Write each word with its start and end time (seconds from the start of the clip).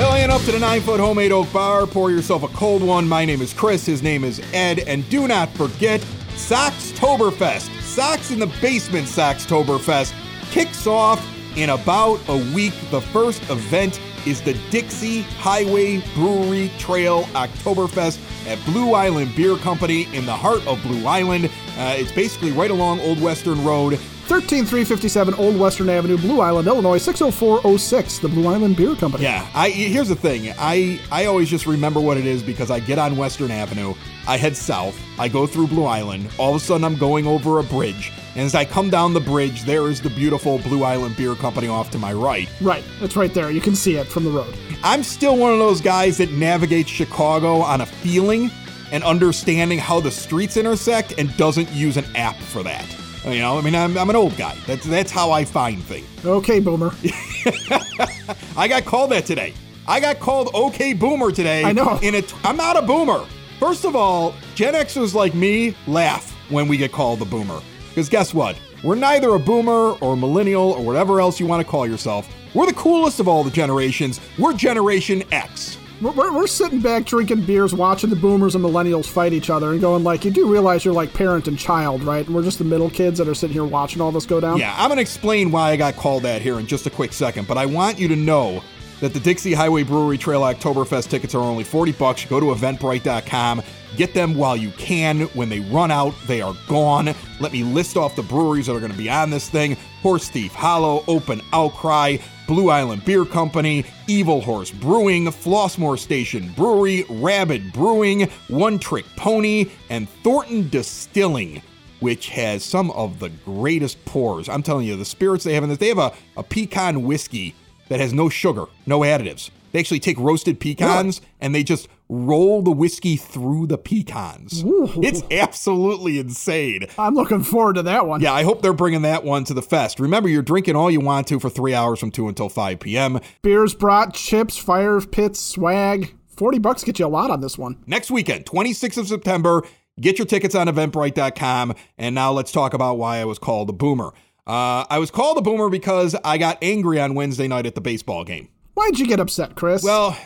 Bellying 0.00 0.30
up 0.30 0.40
to 0.44 0.52
the 0.52 0.58
nine 0.58 0.80
foot 0.80 0.98
homemade 0.98 1.30
oak 1.30 1.52
bar, 1.52 1.86
pour 1.86 2.10
yourself 2.10 2.42
a 2.42 2.48
cold 2.48 2.82
one. 2.82 3.06
My 3.06 3.26
name 3.26 3.42
is 3.42 3.52
Chris, 3.52 3.84
his 3.84 4.02
name 4.02 4.24
is 4.24 4.40
Ed, 4.54 4.78
and 4.78 5.06
do 5.10 5.28
not 5.28 5.50
forget 5.50 6.00
Soxtoberfest. 6.36 7.68
Sox 7.82 8.30
in 8.30 8.38
the 8.38 8.46
Basement 8.62 9.06
Soxtoberfest 9.06 10.14
kicks 10.52 10.86
off 10.86 11.22
in 11.54 11.68
about 11.68 12.18
a 12.28 12.36
week. 12.54 12.72
The 12.90 13.02
first 13.02 13.42
event 13.50 14.00
is 14.24 14.40
the 14.40 14.54
Dixie 14.70 15.20
Highway 15.20 16.02
Brewery 16.14 16.70
Trail 16.78 17.24
Oktoberfest 17.34 18.18
at 18.46 18.64
Blue 18.64 18.94
Island 18.94 19.36
Beer 19.36 19.56
Company 19.56 20.08
in 20.14 20.24
the 20.24 20.34
heart 20.34 20.66
of 20.66 20.80
Blue 20.82 21.06
Island. 21.06 21.50
Uh, 21.76 21.94
it's 21.98 22.12
basically 22.12 22.52
right 22.52 22.70
along 22.70 23.00
Old 23.00 23.20
Western 23.20 23.62
Road. 23.66 24.00
13357 24.30 25.34
Old 25.34 25.58
Western 25.58 25.88
Avenue, 25.88 26.16
Blue 26.16 26.40
Island, 26.40 26.68
Illinois 26.68 26.98
60406, 26.98 28.20
the 28.20 28.28
Blue 28.28 28.46
Island 28.46 28.76
Beer 28.76 28.94
Company. 28.94 29.24
Yeah, 29.24 29.44
I 29.56 29.70
here's 29.70 30.06
the 30.06 30.14
thing. 30.14 30.54
I 30.56 31.00
I 31.10 31.24
always 31.24 31.50
just 31.50 31.66
remember 31.66 31.98
what 31.98 32.16
it 32.16 32.24
is 32.26 32.40
because 32.40 32.70
I 32.70 32.78
get 32.78 32.96
on 32.96 33.16
Western 33.16 33.50
Avenue, 33.50 33.92
I 34.28 34.36
head 34.36 34.56
south, 34.56 34.96
I 35.18 35.26
go 35.26 35.48
through 35.48 35.66
Blue 35.66 35.84
Island, 35.84 36.30
all 36.38 36.54
of 36.54 36.62
a 36.62 36.64
sudden 36.64 36.84
I'm 36.84 36.96
going 36.96 37.26
over 37.26 37.58
a 37.58 37.64
bridge, 37.64 38.12
and 38.36 38.44
as 38.44 38.54
I 38.54 38.64
come 38.64 38.88
down 38.88 39.14
the 39.14 39.20
bridge, 39.20 39.64
there 39.64 39.88
is 39.88 40.00
the 40.00 40.10
beautiful 40.10 40.60
Blue 40.60 40.84
Island 40.84 41.16
Beer 41.16 41.34
Company 41.34 41.66
off 41.66 41.90
to 41.90 41.98
my 41.98 42.12
right. 42.12 42.48
Right, 42.60 42.84
it's 43.00 43.16
right 43.16 43.34
there. 43.34 43.50
You 43.50 43.60
can 43.60 43.74
see 43.74 43.96
it 43.96 44.06
from 44.06 44.22
the 44.22 44.30
road. 44.30 44.54
I'm 44.84 45.02
still 45.02 45.36
one 45.36 45.52
of 45.52 45.58
those 45.58 45.80
guys 45.80 46.18
that 46.18 46.30
navigates 46.30 46.88
Chicago 46.88 47.62
on 47.62 47.80
a 47.80 47.86
feeling 47.86 48.52
and 48.92 49.02
understanding 49.02 49.80
how 49.80 49.98
the 49.98 50.12
streets 50.12 50.56
intersect 50.56 51.14
and 51.18 51.36
doesn't 51.36 51.68
use 51.72 51.96
an 51.96 52.04
app 52.14 52.36
for 52.36 52.62
that. 52.62 52.86
You 53.24 53.38
know, 53.40 53.58
I 53.58 53.60
mean, 53.60 53.74
I'm, 53.74 53.96
I'm 53.98 54.08
an 54.08 54.16
old 54.16 54.36
guy. 54.36 54.56
That's 54.66 54.86
that's 54.86 55.10
how 55.10 55.30
I 55.30 55.44
find 55.44 55.82
things. 55.82 56.06
Okay, 56.24 56.58
boomer. 56.58 56.90
I 58.56 58.66
got 58.68 58.84
called 58.84 59.10
that 59.12 59.26
today. 59.26 59.54
I 59.86 60.00
got 60.00 60.20
called 60.20 60.50
OK 60.54 60.92
Boomer 60.94 61.32
today. 61.32 61.64
I 61.64 61.72
know. 61.72 61.98
In 62.02 62.14
a, 62.14 62.22
I'm 62.44 62.56
not 62.56 62.76
a 62.76 62.82
boomer. 62.82 63.26
First 63.58 63.84
of 63.84 63.94
all, 63.96 64.34
Gen 64.54 64.74
Xers 64.74 65.14
like 65.14 65.34
me 65.34 65.74
laugh 65.86 66.30
when 66.48 66.68
we 66.68 66.76
get 66.76 66.92
called 66.92 67.18
the 67.18 67.24
boomer. 67.24 67.60
Because 67.88 68.08
guess 68.08 68.32
what? 68.32 68.56
We're 68.82 68.94
neither 68.94 69.34
a 69.34 69.38
boomer 69.38 69.96
or 70.00 70.14
a 70.14 70.16
millennial 70.16 70.72
or 70.72 70.82
whatever 70.82 71.20
else 71.20 71.38
you 71.38 71.46
want 71.46 71.64
to 71.64 71.70
call 71.70 71.86
yourself. 71.86 72.32
We're 72.54 72.66
the 72.66 72.72
coolest 72.72 73.20
of 73.20 73.28
all 73.28 73.44
the 73.44 73.50
generations. 73.50 74.20
We're 74.38 74.54
Generation 74.54 75.22
X. 75.30 75.76
We're, 76.00 76.32
we're, 76.32 76.46
sitting 76.46 76.80
back 76.80 77.04
drinking 77.04 77.42
beers, 77.42 77.74
watching 77.74 78.08
the 78.08 78.16
boomers 78.16 78.54
and 78.54 78.64
millennials 78.64 79.06
fight 79.06 79.34
each 79.34 79.50
other, 79.50 79.72
and 79.72 79.80
going 79.82 80.02
like, 80.02 80.24
you 80.24 80.30
do 80.30 80.50
realize 80.50 80.82
you're 80.82 80.94
like 80.94 81.12
parent 81.12 81.46
and 81.46 81.58
child, 81.58 82.02
right? 82.02 82.24
And 82.24 82.34
we're 82.34 82.42
just 82.42 82.56
the 82.56 82.64
middle 82.64 82.88
kids 82.88 83.18
that 83.18 83.28
are 83.28 83.34
sitting 83.34 83.52
here 83.52 83.66
watching 83.66 84.00
all 84.00 84.10
this 84.10 84.24
go 84.24 84.40
down. 84.40 84.58
Yeah, 84.58 84.74
I'm 84.78 84.90
to 84.90 85.00
explain 85.00 85.50
why 85.50 85.72
I 85.72 85.76
got 85.76 85.96
called 85.96 86.22
that 86.22 86.40
here 86.40 86.58
in 86.58 86.66
just 86.66 86.86
a 86.86 86.90
quick 86.90 87.12
second, 87.12 87.46
but 87.46 87.58
I 87.58 87.66
want 87.66 87.98
you 87.98 88.08
to 88.08 88.16
know 88.16 88.62
that 89.00 89.12
the 89.12 89.20
Dixie 89.20 89.52
Highway 89.52 89.82
Brewery 89.82 90.16
Trail 90.16 90.42
Oktoberfest 90.42 91.08
tickets 91.08 91.34
are 91.34 91.42
only 91.42 91.64
40 91.64 91.92
bucks. 91.92 92.24
Go 92.24 92.40
to 92.40 92.46
eventbrite.com. 92.46 93.62
Get 93.96 94.14
them 94.14 94.34
while 94.34 94.56
you 94.56 94.70
can. 94.72 95.22
When 95.28 95.48
they 95.48 95.60
run 95.60 95.90
out, 95.90 96.14
they 96.26 96.40
are 96.40 96.54
gone. 96.68 97.14
Let 97.40 97.52
me 97.52 97.62
list 97.62 97.96
off 97.96 98.14
the 98.14 98.22
breweries 98.22 98.66
that 98.66 98.76
are 98.76 98.80
going 98.80 98.92
to 98.92 98.98
be 98.98 99.10
on 99.10 99.30
this 99.30 99.48
thing 99.48 99.76
Horse 100.02 100.28
Thief 100.28 100.54
Hollow, 100.54 101.04
Open 101.08 101.40
Outcry, 101.52 102.18
Blue 102.50 102.68
Island 102.68 103.04
Beer 103.04 103.24
Company, 103.24 103.84
Evil 104.08 104.40
Horse 104.40 104.72
Brewing, 104.72 105.26
Flossmoor 105.26 105.96
Station 105.96 106.52
Brewery, 106.56 107.04
Rabbit 107.08 107.72
Brewing, 107.72 108.28
One 108.48 108.80
Trick 108.80 109.04
Pony, 109.16 109.66
and 109.88 110.08
Thornton 110.24 110.68
Distilling 110.68 111.62
which 112.00 112.30
has 112.30 112.64
some 112.64 112.90
of 112.92 113.20
the 113.20 113.28
greatest 113.28 114.04
pours. 114.04 114.48
I'm 114.48 114.64
telling 114.64 114.86
you, 114.86 114.96
the 114.96 115.04
spirits 115.04 115.44
they 115.44 115.54
have 115.54 115.62
in 115.62 115.68
this, 115.68 115.78
they 115.78 115.88
have 115.88 115.98
a, 115.98 116.12
a 116.36 116.42
pecan 116.42 117.04
whiskey 117.04 117.54
that 117.88 118.00
has 118.00 118.12
no 118.12 118.28
sugar, 118.28 118.64
no 118.84 119.00
additives. 119.00 119.50
They 119.70 119.78
actually 119.78 120.00
take 120.00 120.18
roasted 120.18 120.58
pecans 120.58 121.20
and 121.40 121.54
they 121.54 121.62
just 121.62 121.88
roll 122.10 122.60
the 122.60 122.72
whiskey 122.72 123.16
through 123.16 123.68
the 123.68 123.78
pecans. 123.78 124.64
It's 124.66 125.22
absolutely 125.30 126.18
insane. 126.18 126.86
I'm 126.98 127.14
looking 127.14 127.42
forward 127.44 127.76
to 127.76 127.82
that 127.84 128.06
one. 128.06 128.20
Yeah, 128.20 128.32
I 128.32 128.42
hope 128.42 128.62
they're 128.62 128.72
bringing 128.72 129.02
that 129.02 129.22
one 129.24 129.44
to 129.44 129.54
the 129.54 129.62
fest. 129.62 130.00
Remember, 130.00 130.28
you're 130.28 130.42
drinking 130.42 130.74
all 130.74 130.90
you 130.90 131.00
want 131.00 131.28
to 131.28 131.38
for 131.38 131.48
three 131.48 131.72
hours 131.72 132.00
from 132.00 132.10
2 132.10 132.28
until 132.28 132.48
5 132.48 132.80
p.m. 132.80 133.20
Beers, 133.42 133.74
brought, 133.74 134.12
chips, 134.12 134.56
fire 134.56 135.00
pits, 135.00 135.40
swag. 135.40 136.14
40 136.36 136.58
bucks 136.58 136.82
get 136.82 136.98
you 136.98 137.06
a 137.06 137.08
lot 137.08 137.30
on 137.30 137.40
this 137.40 137.56
one. 137.56 137.82
Next 137.86 138.10
weekend, 138.10 138.44
26th 138.44 138.98
of 138.98 139.06
September. 139.06 139.62
Get 140.00 140.18
your 140.18 140.26
tickets 140.26 140.54
on 140.54 140.66
eventbrite.com. 140.66 141.74
And 141.98 142.14
now 142.14 142.32
let's 142.32 142.50
talk 142.50 142.74
about 142.74 142.98
why 142.98 143.18
I 143.18 143.24
was 143.24 143.38
called 143.38 143.68
a 143.70 143.72
boomer. 143.72 144.12
Uh, 144.46 144.84
I 144.90 144.98
was 144.98 145.10
called 145.10 145.38
a 145.38 145.42
boomer 145.42 145.68
because 145.68 146.16
I 146.24 146.38
got 146.38 146.58
angry 146.62 146.98
on 147.00 147.14
Wednesday 147.14 147.46
night 147.46 147.66
at 147.66 147.74
the 147.74 147.80
baseball 147.80 148.24
game. 148.24 148.48
Why'd 148.74 148.98
you 148.98 149.06
get 149.06 149.20
upset, 149.20 149.54
Chris? 149.54 149.82
Well, 149.84 150.18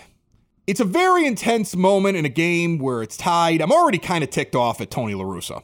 it's 0.67 0.81
a 0.81 0.85
very 0.85 1.27
intense 1.27 1.77
moment 1.77 2.17
in 2.17 2.25
a 2.25 2.31
game 2.31 2.79
where 2.79 3.03
it's 3.03 3.17
tied. 3.17 3.61
I'm 3.61 3.73
already 3.73 3.99
kind 3.99 4.25
of 4.25 4.31
ticked 4.31 4.55
off 4.55 4.81
at 4.81 4.91
Tony 4.91 5.15
La 5.15 5.25
Russa. 5.25 5.63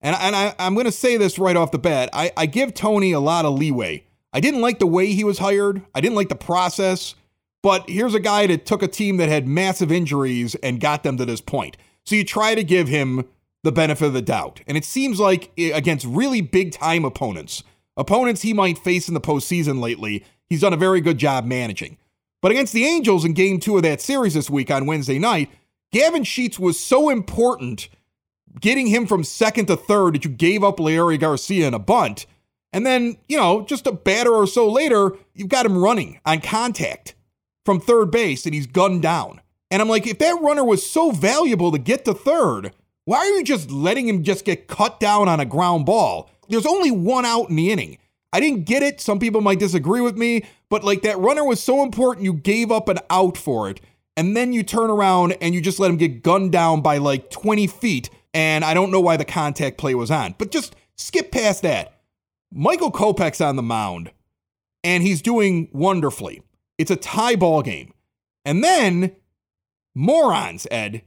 And, 0.00 0.14
and 0.16 0.36
I, 0.36 0.54
am 0.58 0.74
going 0.74 0.86
to 0.86 0.92
say 0.92 1.16
this 1.16 1.38
right 1.38 1.56
off 1.56 1.72
the 1.72 1.78
bat. 1.78 2.08
I, 2.12 2.30
I 2.36 2.46
give 2.46 2.72
Tony 2.72 3.12
a 3.12 3.20
lot 3.20 3.44
of 3.44 3.58
leeway. 3.58 4.04
I 4.32 4.40
didn't 4.40 4.60
like 4.60 4.78
the 4.78 4.86
way 4.86 5.06
he 5.06 5.24
was 5.24 5.38
hired, 5.38 5.82
I 5.94 6.00
didn't 6.00 6.16
like 6.16 6.28
the 6.28 6.36
process. 6.36 7.14
But 7.62 7.90
here's 7.90 8.14
a 8.14 8.20
guy 8.20 8.46
that 8.46 8.66
took 8.66 8.84
a 8.84 8.88
team 8.88 9.16
that 9.16 9.28
had 9.28 9.48
massive 9.48 9.90
injuries 9.90 10.54
and 10.56 10.80
got 10.80 11.02
them 11.02 11.16
to 11.16 11.24
this 11.24 11.40
point. 11.40 11.76
So 12.06 12.14
you 12.14 12.24
try 12.24 12.54
to 12.54 12.62
give 12.62 12.86
him 12.86 13.24
the 13.64 13.72
benefit 13.72 14.06
of 14.06 14.12
the 14.12 14.22
doubt. 14.22 14.60
And 14.68 14.76
it 14.76 14.84
seems 14.84 15.18
like 15.18 15.50
eh, 15.58 15.72
against 15.74 16.06
really 16.06 16.40
big 16.40 16.70
time 16.70 17.04
opponents, 17.04 17.64
opponents 17.96 18.42
he 18.42 18.54
might 18.54 18.78
face 18.78 19.08
in 19.08 19.14
the 19.14 19.20
postseason 19.20 19.80
lately, 19.80 20.24
he's 20.46 20.60
done 20.60 20.72
a 20.72 20.76
very 20.76 21.00
good 21.00 21.18
job 21.18 21.44
managing. 21.44 21.98
But 22.40 22.52
against 22.52 22.72
the 22.72 22.84
Angels 22.84 23.24
in 23.24 23.32
game 23.32 23.58
two 23.58 23.76
of 23.76 23.82
that 23.82 24.00
series 24.00 24.34
this 24.34 24.48
week 24.48 24.70
on 24.70 24.86
Wednesday 24.86 25.18
night, 25.18 25.50
Gavin 25.92 26.24
Sheets 26.24 26.58
was 26.58 26.78
so 26.78 27.08
important 27.08 27.88
getting 28.60 28.86
him 28.86 29.06
from 29.06 29.24
second 29.24 29.66
to 29.66 29.76
third 29.76 30.14
that 30.14 30.24
you 30.24 30.30
gave 30.30 30.62
up 30.62 30.78
Leury 30.78 31.18
Garcia 31.18 31.66
in 31.66 31.74
a 31.74 31.78
bunt. 31.78 32.26
And 32.72 32.84
then, 32.84 33.16
you 33.28 33.36
know, 33.36 33.62
just 33.62 33.86
a 33.86 33.92
batter 33.92 34.32
or 34.32 34.46
so 34.46 34.70
later, 34.70 35.12
you've 35.34 35.48
got 35.48 35.66
him 35.66 35.78
running 35.78 36.20
on 36.24 36.40
contact 36.40 37.14
from 37.64 37.80
third 37.80 38.10
base 38.10 38.44
and 38.46 38.54
he's 38.54 38.66
gunned 38.66 39.02
down. 39.02 39.40
And 39.70 39.82
I'm 39.82 39.88
like, 39.88 40.06
if 40.06 40.18
that 40.18 40.40
runner 40.40 40.64
was 40.64 40.88
so 40.88 41.10
valuable 41.10 41.72
to 41.72 41.78
get 41.78 42.04
to 42.04 42.14
third, 42.14 42.72
why 43.04 43.18
are 43.18 43.30
you 43.30 43.44
just 43.44 43.70
letting 43.70 44.08
him 44.08 44.22
just 44.22 44.44
get 44.44 44.68
cut 44.68 45.00
down 45.00 45.28
on 45.28 45.40
a 45.40 45.44
ground 45.44 45.86
ball? 45.86 46.30
There's 46.48 46.66
only 46.66 46.90
one 46.90 47.24
out 47.24 47.50
in 47.50 47.56
the 47.56 47.70
inning. 47.70 47.98
I 48.32 48.40
didn't 48.40 48.64
get 48.64 48.82
it. 48.82 49.00
Some 49.00 49.18
people 49.18 49.40
might 49.40 49.58
disagree 49.58 50.00
with 50.00 50.16
me, 50.16 50.44
but 50.68 50.84
like 50.84 51.02
that 51.02 51.18
runner 51.18 51.44
was 51.44 51.62
so 51.62 51.82
important, 51.82 52.24
you 52.24 52.32
gave 52.32 52.70
up 52.70 52.88
an 52.88 52.98
out 53.10 53.36
for 53.36 53.70
it. 53.70 53.80
And 54.16 54.36
then 54.36 54.52
you 54.52 54.62
turn 54.62 54.90
around 54.90 55.36
and 55.40 55.54
you 55.54 55.60
just 55.60 55.78
let 55.78 55.90
him 55.90 55.96
get 55.96 56.22
gunned 56.22 56.52
down 56.52 56.80
by 56.80 56.98
like 56.98 57.30
20 57.30 57.66
feet. 57.68 58.10
And 58.34 58.64
I 58.64 58.74
don't 58.74 58.90
know 58.90 59.00
why 59.00 59.16
the 59.16 59.24
contact 59.24 59.78
play 59.78 59.94
was 59.94 60.10
on, 60.10 60.34
but 60.38 60.50
just 60.50 60.74
skip 60.96 61.30
past 61.30 61.62
that. 61.62 62.00
Michael 62.52 62.90
Kopech's 62.90 63.40
on 63.40 63.56
the 63.56 63.62
mound 63.62 64.10
and 64.82 65.02
he's 65.02 65.22
doing 65.22 65.68
wonderfully. 65.72 66.42
It's 66.78 66.90
a 66.90 66.96
tie 66.96 67.36
ball 67.36 67.62
game. 67.62 67.92
And 68.44 68.64
then 68.64 69.14
morons, 69.94 70.66
Ed, 70.70 71.02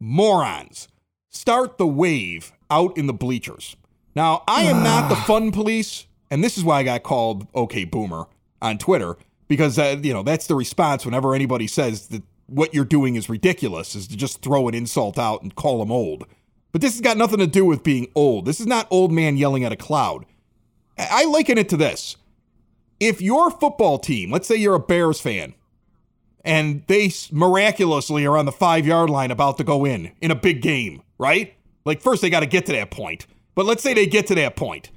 morons, 0.00 0.88
start 1.30 1.78
the 1.78 1.86
wave 1.86 2.52
out 2.70 2.96
in 2.96 3.06
the 3.06 3.12
bleachers. 3.12 3.76
Now, 4.16 4.42
I 4.48 4.62
am 4.62 4.82
not 4.82 5.08
the 5.08 5.16
fun 5.26 5.52
police, 5.52 6.07
and 6.30 6.42
this 6.42 6.58
is 6.58 6.64
why 6.64 6.80
I 6.80 6.82
got 6.82 7.02
called 7.02 7.46
OK 7.54 7.84
Boomer 7.84 8.26
on 8.60 8.78
Twitter 8.78 9.16
because 9.48 9.78
uh, 9.78 9.98
you 10.02 10.12
know 10.12 10.22
that's 10.22 10.46
the 10.46 10.54
response 10.54 11.04
whenever 11.04 11.34
anybody 11.34 11.66
says 11.66 12.08
that 12.08 12.22
what 12.46 12.72
you're 12.74 12.84
doing 12.84 13.16
is 13.16 13.28
ridiculous 13.28 13.94
is 13.94 14.08
to 14.08 14.16
just 14.16 14.42
throw 14.42 14.68
an 14.68 14.74
insult 14.74 15.18
out 15.18 15.42
and 15.42 15.54
call 15.54 15.78
them 15.78 15.92
old. 15.92 16.26
But 16.72 16.80
this 16.80 16.94
has 16.94 17.00
got 17.00 17.16
nothing 17.16 17.38
to 17.38 17.46
do 17.46 17.64
with 17.64 17.82
being 17.82 18.08
old. 18.14 18.44
This 18.44 18.60
is 18.60 18.66
not 18.66 18.86
old 18.90 19.12
man 19.12 19.36
yelling 19.36 19.64
at 19.64 19.72
a 19.72 19.76
cloud. 19.76 20.24
I 20.98 21.24
liken 21.24 21.58
it 21.58 21.68
to 21.70 21.76
this. 21.76 22.16
If 23.00 23.22
your 23.22 23.50
football 23.50 23.98
team, 23.98 24.30
let's 24.30 24.48
say 24.48 24.56
you're 24.56 24.74
a 24.74 24.80
Bears 24.80 25.20
fan, 25.20 25.54
and 26.44 26.82
they 26.86 27.12
miraculously 27.30 28.26
are 28.26 28.36
on 28.36 28.46
the 28.46 28.52
five 28.52 28.86
yard 28.86 29.10
line 29.10 29.30
about 29.30 29.58
to 29.58 29.64
go 29.64 29.84
in 29.84 30.12
in 30.20 30.30
a 30.30 30.34
big 30.34 30.62
game, 30.62 31.02
right? 31.18 31.54
Like, 31.84 32.02
first 32.02 32.22
they 32.22 32.30
got 32.30 32.40
to 32.40 32.46
get 32.46 32.66
to 32.66 32.72
that 32.72 32.90
point. 32.90 33.26
But 33.54 33.66
let's 33.66 33.82
say 33.82 33.94
they 33.94 34.06
get 34.06 34.26
to 34.28 34.34
that 34.36 34.56
point. 34.56 34.90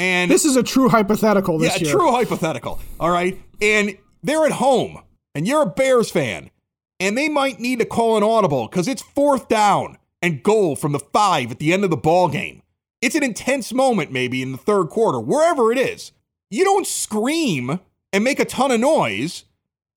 And 0.00 0.30
this 0.30 0.46
is 0.46 0.56
a 0.56 0.62
true 0.62 0.88
hypothetical 0.88 1.58
this 1.58 1.78
yeah, 1.78 1.88
year. 1.88 1.94
true 1.94 2.10
hypothetical. 2.10 2.80
All 2.98 3.10
right. 3.10 3.38
And 3.60 3.98
they're 4.22 4.46
at 4.46 4.52
home 4.52 5.02
and 5.34 5.46
you're 5.46 5.62
a 5.62 5.66
Bears 5.66 6.10
fan 6.10 6.50
and 6.98 7.18
they 7.18 7.28
might 7.28 7.60
need 7.60 7.80
to 7.80 7.84
call 7.84 8.16
an 8.16 8.22
audible 8.22 8.66
because 8.66 8.88
it's 8.88 9.02
fourth 9.02 9.48
down 9.48 9.98
and 10.22 10.42
goal 10.42 10.74
from 10.74 10.92
the 10.92 10.98
five 10.98 11.50
at 11.50 11.58
the 11.58 11.72
end 11.72 11.84
of 11.84 11.90
the 11.90 11.98
ball 11.98 12.28
game. 12.28 12.62
It's 13.02 13.14
an 13.14 13.22
intense 13.22 13.74
moment, 13.74 14.10
maybe 14.10 14.40
in 14.40 14.52
the 14.52 14.58
third 14.58 14.88
quarter, 14.88 15.20
wherever 15.20 15.70
it 15.70 15.78
is. 15.78 16.12
You 16.50 16.64
don't 16.64 16.86
scream 16.86 17.80
and 18.12 18.24
make 18.24 18.40
a 18.40 18.44
ton 18.44 18.70
of 18.70 18.80
noise, 18.80 19.44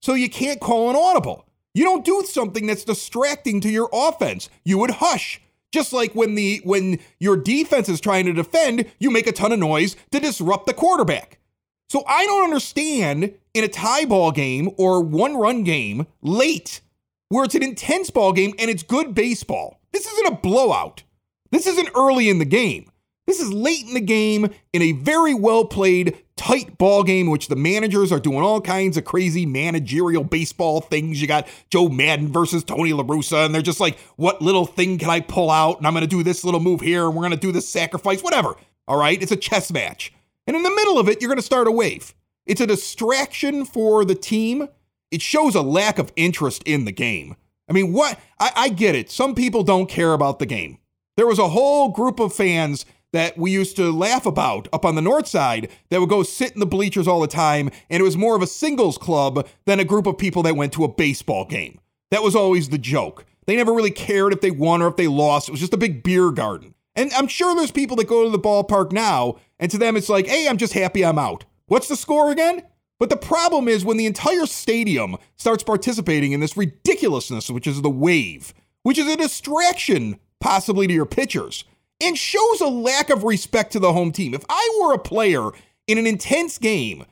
so 0.02 0.12
you 0.14 0.28
can't 0.28 0.60
call 0.60 0.90
an 0.90 0.96
audible. 0.96 1.46
You 1.74 1.84
don't 1.84 2.04
do 2.04 2.22
something 2.26 2.66
that's 2.66 2.84
distracting 2.84 3.60
to 3.62 3.70
your 3.70 3.88
offense. 3.92 4.48
You 4.64 4.78
would 4.78 4.92
hush. 4.92 5.40
Just 5.74 5.92
like 5.92 6.14
when 6.14 6.36
the 6.36 6.60
when 6.62 7.00
your 7.18 7.36
defense 7.36 7.88
is 7.88 8.00
trying 8.00 8.26
to 8.26 8.32
defend, 8.32 8.84
you 9.00 9.10
make 9.10 9.26
a 9.26 9.32
ton 9.32 9.50
of 9.50 9.58
noise 9.58 9.96
to 10.12 10.20
disrupt 10.20 10.66
the 10.66 10.72
quarterback. 10.72 11.40
So 11.88 12.04
I 12.06 12.24
don't 12.26 12.44
understand 12.44 13.34
in 13.54 13.64
a 13.64 13.68
tie 13.68 14.04
ball 14.04 14.30
game 14.30 14.70
or 14.78 15.00
one 15.00 15.36
run 15.36 15.64
game 15.64 16.06
late 16.22 16.80
where 17.28 17.42
it's 17.42 17.56
an 17.56 17.64
intense 17.64 18.08
ball 18.08 18.32
game 18.32 18.54
and 18.56 18.70
it's 18.70 18.84
good 18.84 19.16
baseball. 19.16 19.80
This 19.92 20.06
isn't 20.06 20.32
a 20.32 20.36
blowout. 20.36 21.02
This 21.50 21.66
isn't 21.66 21.90
early 21.96 22.28
in 22.28 22.38
the 22.38 22.44
game. 22.44 22.88
This 23.26 23.40
is 23.40 23.52
late 23.52 23.84
in 23.84 23.94
the 23.94 24.00
game 24.00 24.50
in 24.72 24.80
a 24.80 24.92
very 24.92 25.34
well 25.34 25.64
played, 25.64 26.16
tight 26.36 26.78
ball 26.78 27.02
game, 27.04 27.26
in 27.26 27.30
which 27.30 27.48
the 27.48 27.56
managers 27.56 28.10
are 28.10 28.20
doing 28.20 28.40
all 28.40 28.60
kinds 28.60 28.96
of 28.96 29.04
crazy 29.04 29.46
managerial 29.46 30.24
baseball 30.24 30.80
things. 30.80 31.20
You 31.20 31.28
got 31.28 31.48
Joe 31.70 31.88
Maddon 31.88 32.32
versus 32.32 32.64
Tony 32.64 32.92
La 32.92 33.04
Russa, 33.04 33.46
and 33.46 33.54
they're 33.54 33.62
just 33.62 33.80
like, 33.80 33.98
what 34.16 34.42
little 34.42 34.66
thing 34.66 34.98
can 34.98 35.10
I 35.10 35.20
pull 35.20 35.50
out? 35.50 35.78
And 35.78 35.86
I'm 35.86 35.92
going 35.92 36.02
to 36.02 36.08
do 36.08 36.22
this 36.22 36.44
little 36.44 36.60
move 36.60 36.80
here, 36.80 37.06
and 37.06 37.14
we're 37.14 37.22
going 37.22 37.30
to 37.30 37.36
do 37.36 37.52
this 37.52 37.68
sacrifice, 37.68 38.22
whatever. 38.22 38.54
All 38.86 38.98
right, 38.98 39.20
it's 39.22 39.32
a 39.32 39.36
chess 39.36 39.72
match. 39.72 40.12
And 40.46 40.56
in 40.56 40.62
the 40.62 40.74
middle 40.74 40.98
of 40.98 41.08
it, 41.08 41.20
you're 41.20 41.28
going 41.28 41.38
to 41.38 41.42
start 41.42 41.68
a 41.68 41.72
wave. 41.72 42.14
It's 42.46 42.60
a 42.60 42.66
distraction 42.66 43.64
for 43.64 44.04
the 44.04 44.14
team. 44.14 44.68
It 45.10 45.22
shows 45.22 45.54
a 45.54 45.62
lack 45.62 45.98
of 45.98 46.12
interest 46.16 46.62
in 46.66 46.84
the 46.84 46.92
game. 46.92 47.36
I 47.68 47.72
mean, 47.72 47.92
what? 47.92 48.18
I, 48.38 48.52
I 48.54 48.68
get 48.68 48.94
it. 48.94 49.10
Some 49.10 49.34
people 49.34 49.62
don't 49.62 49.88
care 49.88 50.12
about 50.12 50.38
the 50.38 50.46
game. 50.46 50.78
There 51.16 51.26
was 51.26 51.38
a 51.38 51.48
whole 51.48 51.90
group 51.90 52.20
of 52.20 52.34
fans 52.34 52.84
that 53.14 53.38
we 53.38 53.52
used 53.52 53.76
to 53.76 53.92
laugh 53.92 54.26
about 54.26 54.66
up 54.72 54.84
on 54.84 54.96
the 54.96 55.00
north 55.00 55.28
side 55.28 55.70
that 55.88 56.00
would 56.00 56.08
go 56.08 56.24
sit 56.24 56.52
in 56.52 56.58
the 56.58 56.66
bleachers 56.66 57.06
all 57.06 57.20
the 57.20 57.28
time, 57.28 57.70
and 57.88 58.00
it 58.00 58.04
was 58.04 58.16
more 58.16 58.34
of 58.34 58.42
a 58.42 58.46
singles 58.46 58.98
club 58.98 59.46
than 59.66 59.78
a 59.78 59.84
group 59.84 60.06
of 60.08 60.18
people 60.18 60.42
that 60.42 60.56
went 60.56 60.72
to 60.72 60.82
a 60.82 60.92
baseball 60.92 61.44
game. 61.44 61.78
That 62.10 62.24
was 62.24 62.34
always 62.34 62.68
the 62.68 62.76
joke. 62.78 63.24
They 63.46 63.54
never 63.54 63.72
really 63.72 63.92
cared 63.92 64.32
if 64.32 64.40
they 64.40 64.50
won 64.50 64.82
or 64.82 64.88
if 64.88 64.96
they 64.96 65.06
lost. 65.06 65.48
It 65.48 65.52
was 65.52 65.60
just 65.60 65.72
a 65.72 65.78
big 65.78 66.02
beer 66.02 66.32
garden. 66.32 66.74
And 66.96 67.12
I'm 67.12 67.28
sure 67.28 67.54
there's 67.54 67.70
people 67.70 67.96
that 67.98 68.08
go 68.08 68.24
to 68.24 68.30
the 68.30 68.38
ballpark 68.38 68.90
now, 68.90 69.36
and 69.60 69.70
to 69.70 69.78
them 69.78 69.96
it's 69.96 70.08
like, 70.08 70.26
hey, 70.26 70.48
I'm 70.48 70.58
just 70.58 70.72
happy 70.72 71.04
I'm 71.04 71.18
out. 71.18 71.44
What's 71.66 71.86
the 71.86 71.96
score 71.96 72.32
again? 72.32 72.62
But 72.98 73.10
the 73.10 73.16
problem 73.16 73.68
is 73.68 73.84
when 73.84 73.96
the 73.96 74.06
entire 74.06 74.46
stadium 74.46 75.18
starts 75.36 75.62
participating 75.62 76.32
in 76.32 76.40
this 76.40 76.56
ridiculousness, 76.56 77.48
which 77.48 77.68
is 77.68 77.80
the 77.80 77.90
wave, 77.90 78.52
which 78.82 78.98
is 78.98 79.06
a 79.06 79.16
distraction 79.16 80.18
possibly 80.40 80.88
to 80.88 80.92
your 80.92 81.06
pitchers 81.06 81.64
and 82.02 82.18
shows 82.18 82.60
a 82.60 82.68
lack 82.68 83.10
of 83.10 83.24
respect 83.24 83.72
to 83.72 83.78
the 83.78 83.92
home 83.92 84.12
team. 84.12 84.34
If 84.34 84.44
I 84.48 84.80
were 84.80 84.94
a 84.94 84.98
player 84.98 85.50
in 85.86 85.98
an 85.98 86.06
intense 86.06 86.58
game 86.58 87.04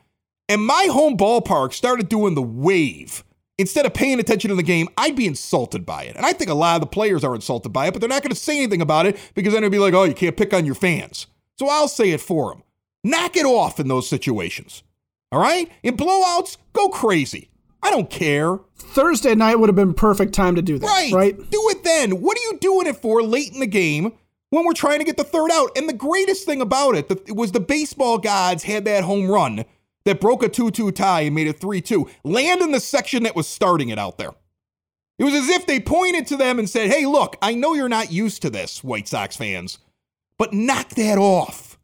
and 0.49 0.65
my 0.65 0.87
home 0.91 1.17
ballpark 1.17 1.73
started 1.73 2.09
doing 2.09 2.35
the 2.35 2.41
wave 2.41 3.23
instead 3.57 3.85
of 3.85 3.93
paying 3.93 4.19
attention 4.19 4.49
to 4.49 4.55
the 4.55 4.63
game, 4.63 4.89
I'd 4.97 5.15
be 5.15 5.27
insulted 5.27 5.85
by 5.85 6.03
it. 6.03 6.15
And 6.15 6.25
I 6.25 6.33
think 6.33 6.49
a 6.49 6.55
lot 6.55 6.75
of 6.75 6.81
the 6.81 6.87
players 6.87 7.23
are 7.23 7.35
insulted 7.35 7.69
by 7.69 7.87
it, 7.87 7.91
but 7.91 7.99
they're 7.99 8.09
not 8.09 8.23
going 8.23 8.33
to 8.33 8.35
say 8.35 8.57
anything 8.57 8.81
about 8.81 9.05
it 9.05 9.17
because 9.35 9.53
then 9.53 9.63
it'd 9.63 9.71
be 9.71 9.79
like, 9.79 9.93
oh, 9.93 10.03
you 10.03 10.13
can't 10.13 10.37
pick 10.37 10.53
on 10.53 10.65
your 10.65 10.75
fans. 10.75 11.27
So 11.57 11.69
I'll 11.69 11.87
say 11.87 12.11
it 12.11 12.21
for 12.21 12.51
them. 12.51 12.63
Knock 13.03 13.35
it 13.35 13.45
off 13.45 13.79
in 13.79 13.87
those 13.87 14.07
situations. 14.07 14.83
All 15.31 15.39
right? 15.39 15.71
In 15.83 15.97
blowouts, 15.97 16.57
go 16.73 16.89
crazy. 16.89 17.49
I 17.81 17.91
don't 17.91 18.09
care. 18.09 18.59
Thursday 18.75 19.35
night 19.35 19.55
would 19.55 19.67
have 19.67 19.75
been 19.75 19.93
perfect 19.93 20.33
time 20.33 20.55
to 20.55 20.61
do 20.61 20.79
that. 20.79 20.87
Right. 20.87 21.11
Right. 21.11 21.37
Do 21.37 21.69
it 21.69 21.83
then. 21.83 22.21
What 22.21 22.37
are 22.37 22.41
you 22.41 22.57
doing 22.59 22.87
it 22.87 22.95
for 22.95 23.21
late 23.21 23.51
in 23.51 23.59
the 23.59 23.67
game 23.67 24.13
when 24.53 24.65
we're 24.65 24.73
trying 24.73 24.99
to 24.99 25.05
get 25.05 25.17
the 25.17 25.23
third 25.23 25.49
out. 25.51 25.75
And 25.75 25.89
the 25.89 25.93
greatest 25.93 26.45
thing 26.45 26.61
about 26.61 26.95
it, 26.95 27.09
it 27.09 27.35
was 27.35 27.51
the 27.51 27.59
baseball 27.59 28.19
gods 28.19 28.63
had 28.63 28.85
that 28.85 29.03
home 29.03 29.27
run 29.27 29.65
that 30.05 30.21
broke 30.21 30.43
a 30.43 30.49
2 30.49 30.69
2 30.69 30.91
tie 30.91 31.21
and 31.21 31.33
made 31.33 31.47
it 31.47 31.59
3 31.59 31.81
2 31.81 32.07
land 32.23 32.61
in 32.61 32.71
the 32.71 32.79
section 32.79 33.23
that 33.23 33.35
was 33.35 33.47
starting 33.47 33.89
it 33.89 33.97
out 33.97 34.19
there. 34.19 34.29
It 35.17 35.23
was 35.23 35.33
as 35.33 35.49
if 35.49 35.65
they 35.65 35.79
pointed 35.79 36.27
to 36.27 36.37
them 36.37 36.59
and 36.59 36.69
said, 36.69 36.91
Hey, 36.91 37.07
look, 37.07 37.35
I 37.41 37.55
know 37.55 37.73
you're 37.73 37.89
not 37.89 38.11
used 38.11 38.43
to 38.43 38.51
this, 38.51 38.83
White 38.83 39.07
Sox 39.07 39.35
fans, 39.35 39.79
but 40.37 40.53
knock 40.53 40.89
that 40.89 41.17
off. 41.17 41.79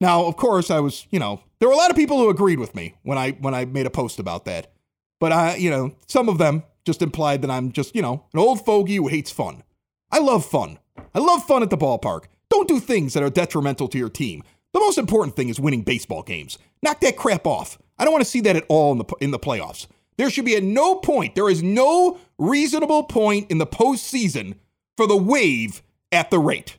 Now, 0.00 0.24
of 0.24 0.36
course, 0.36 0.70
I 0.70 0.80
was, 0.80 1.06
you 1.10 1.18
know, 1.18 1.42
there 1.58 1.68
were 1.68 1.74
a 1.74 1.78
lot 1.78 1.90
of 1.90 1.96
people 1.96 2.16
who 2.18 2.30
agreed 2.30 2.58
with 2.58 2.74
me 2.74 2.94
when 3.02 3.18
I 3.18 3.32
when 3.32 3.54
I 3.54 3.66
made 3.66 3.86
a 3.86 3.90
post 3.90 4.18
about 4.18 4.46
that. 4.46 4.72
But 5.20 5.32
I, 5.32 5.56
you 5.56 5.68
know, 5.68 5.94
some 6.06 6.30
of 6.30 6.38
them 6.38 6.62
just 6.86 7.02
implied 7.02 7.42
that 7.42 7.50
I'm 7.50 7.70
just, 7.70 7.94
you 7.94 8.00
know, 8.00 8.24
an 8.32 8.40
old 8.40 8.64
fogey 8.64 8.96
who 8.96 9.08
hates 9.08 9.30
fun. 9.30 9.62
I 10.10 10.20
love 10.20 10.46
fun. 10.46 10.78
I 11.14 11.20
love 11.20 11.44
fun 11.44 11.62
at 11.62 11.70
the 11.70 11.78
ballpark. 11.78 12.24
Don't 12.50 12.68
do 12.68 12.80
things 12.80 13.14
that 13.14 13.22
are 13.22 13.30
detrimental 13.30 13.88
to 13.88 13.98
your 13.98 14.08
team. 14.08 14.42
The 14.72 14.80
most 14.80 14.98
important 14.98 15.36
thing 15.36 15.48
is 15.48 15.60
winning 15.60 15.82
baseball 15.82 16.22
games. 16.22 16.58
Knock 16.82 17.00
that 17.00 17.16
crap 17.16 17.46
off. 17.46 17.78
I 17.98 18.04
don't 18.04 18.12
want 18.12 18.24
to 18.24 18.30
see 18.30 18.40
that 18.40 18.56
at 18.56 18.66
all 18.68 18.92
in 18.92 18.98
the 18.98 19.04
in 19.20 19.30
the 19.30 19.38
playoffs. 19.38 19.86
There 20.16 20.30
should 20.30 20.44
be 20.44 20.56
at 20.56 20.62
no 20.62 20.96
point, 20.96 21.34
there 21.34 21.50
is 21.50 21.62
no 21.62 22.18
reasonable 22.38 23.04
point 23.04 23.50
in 23.50 23.58
the 23.58 23.66
postseason 23.66 24.56
for 24.96 25.06
the 25.06 25.16
wave 25.16 25.82
at 26.12 26.30
the 26.30 26.38
rate. 26.38 26.78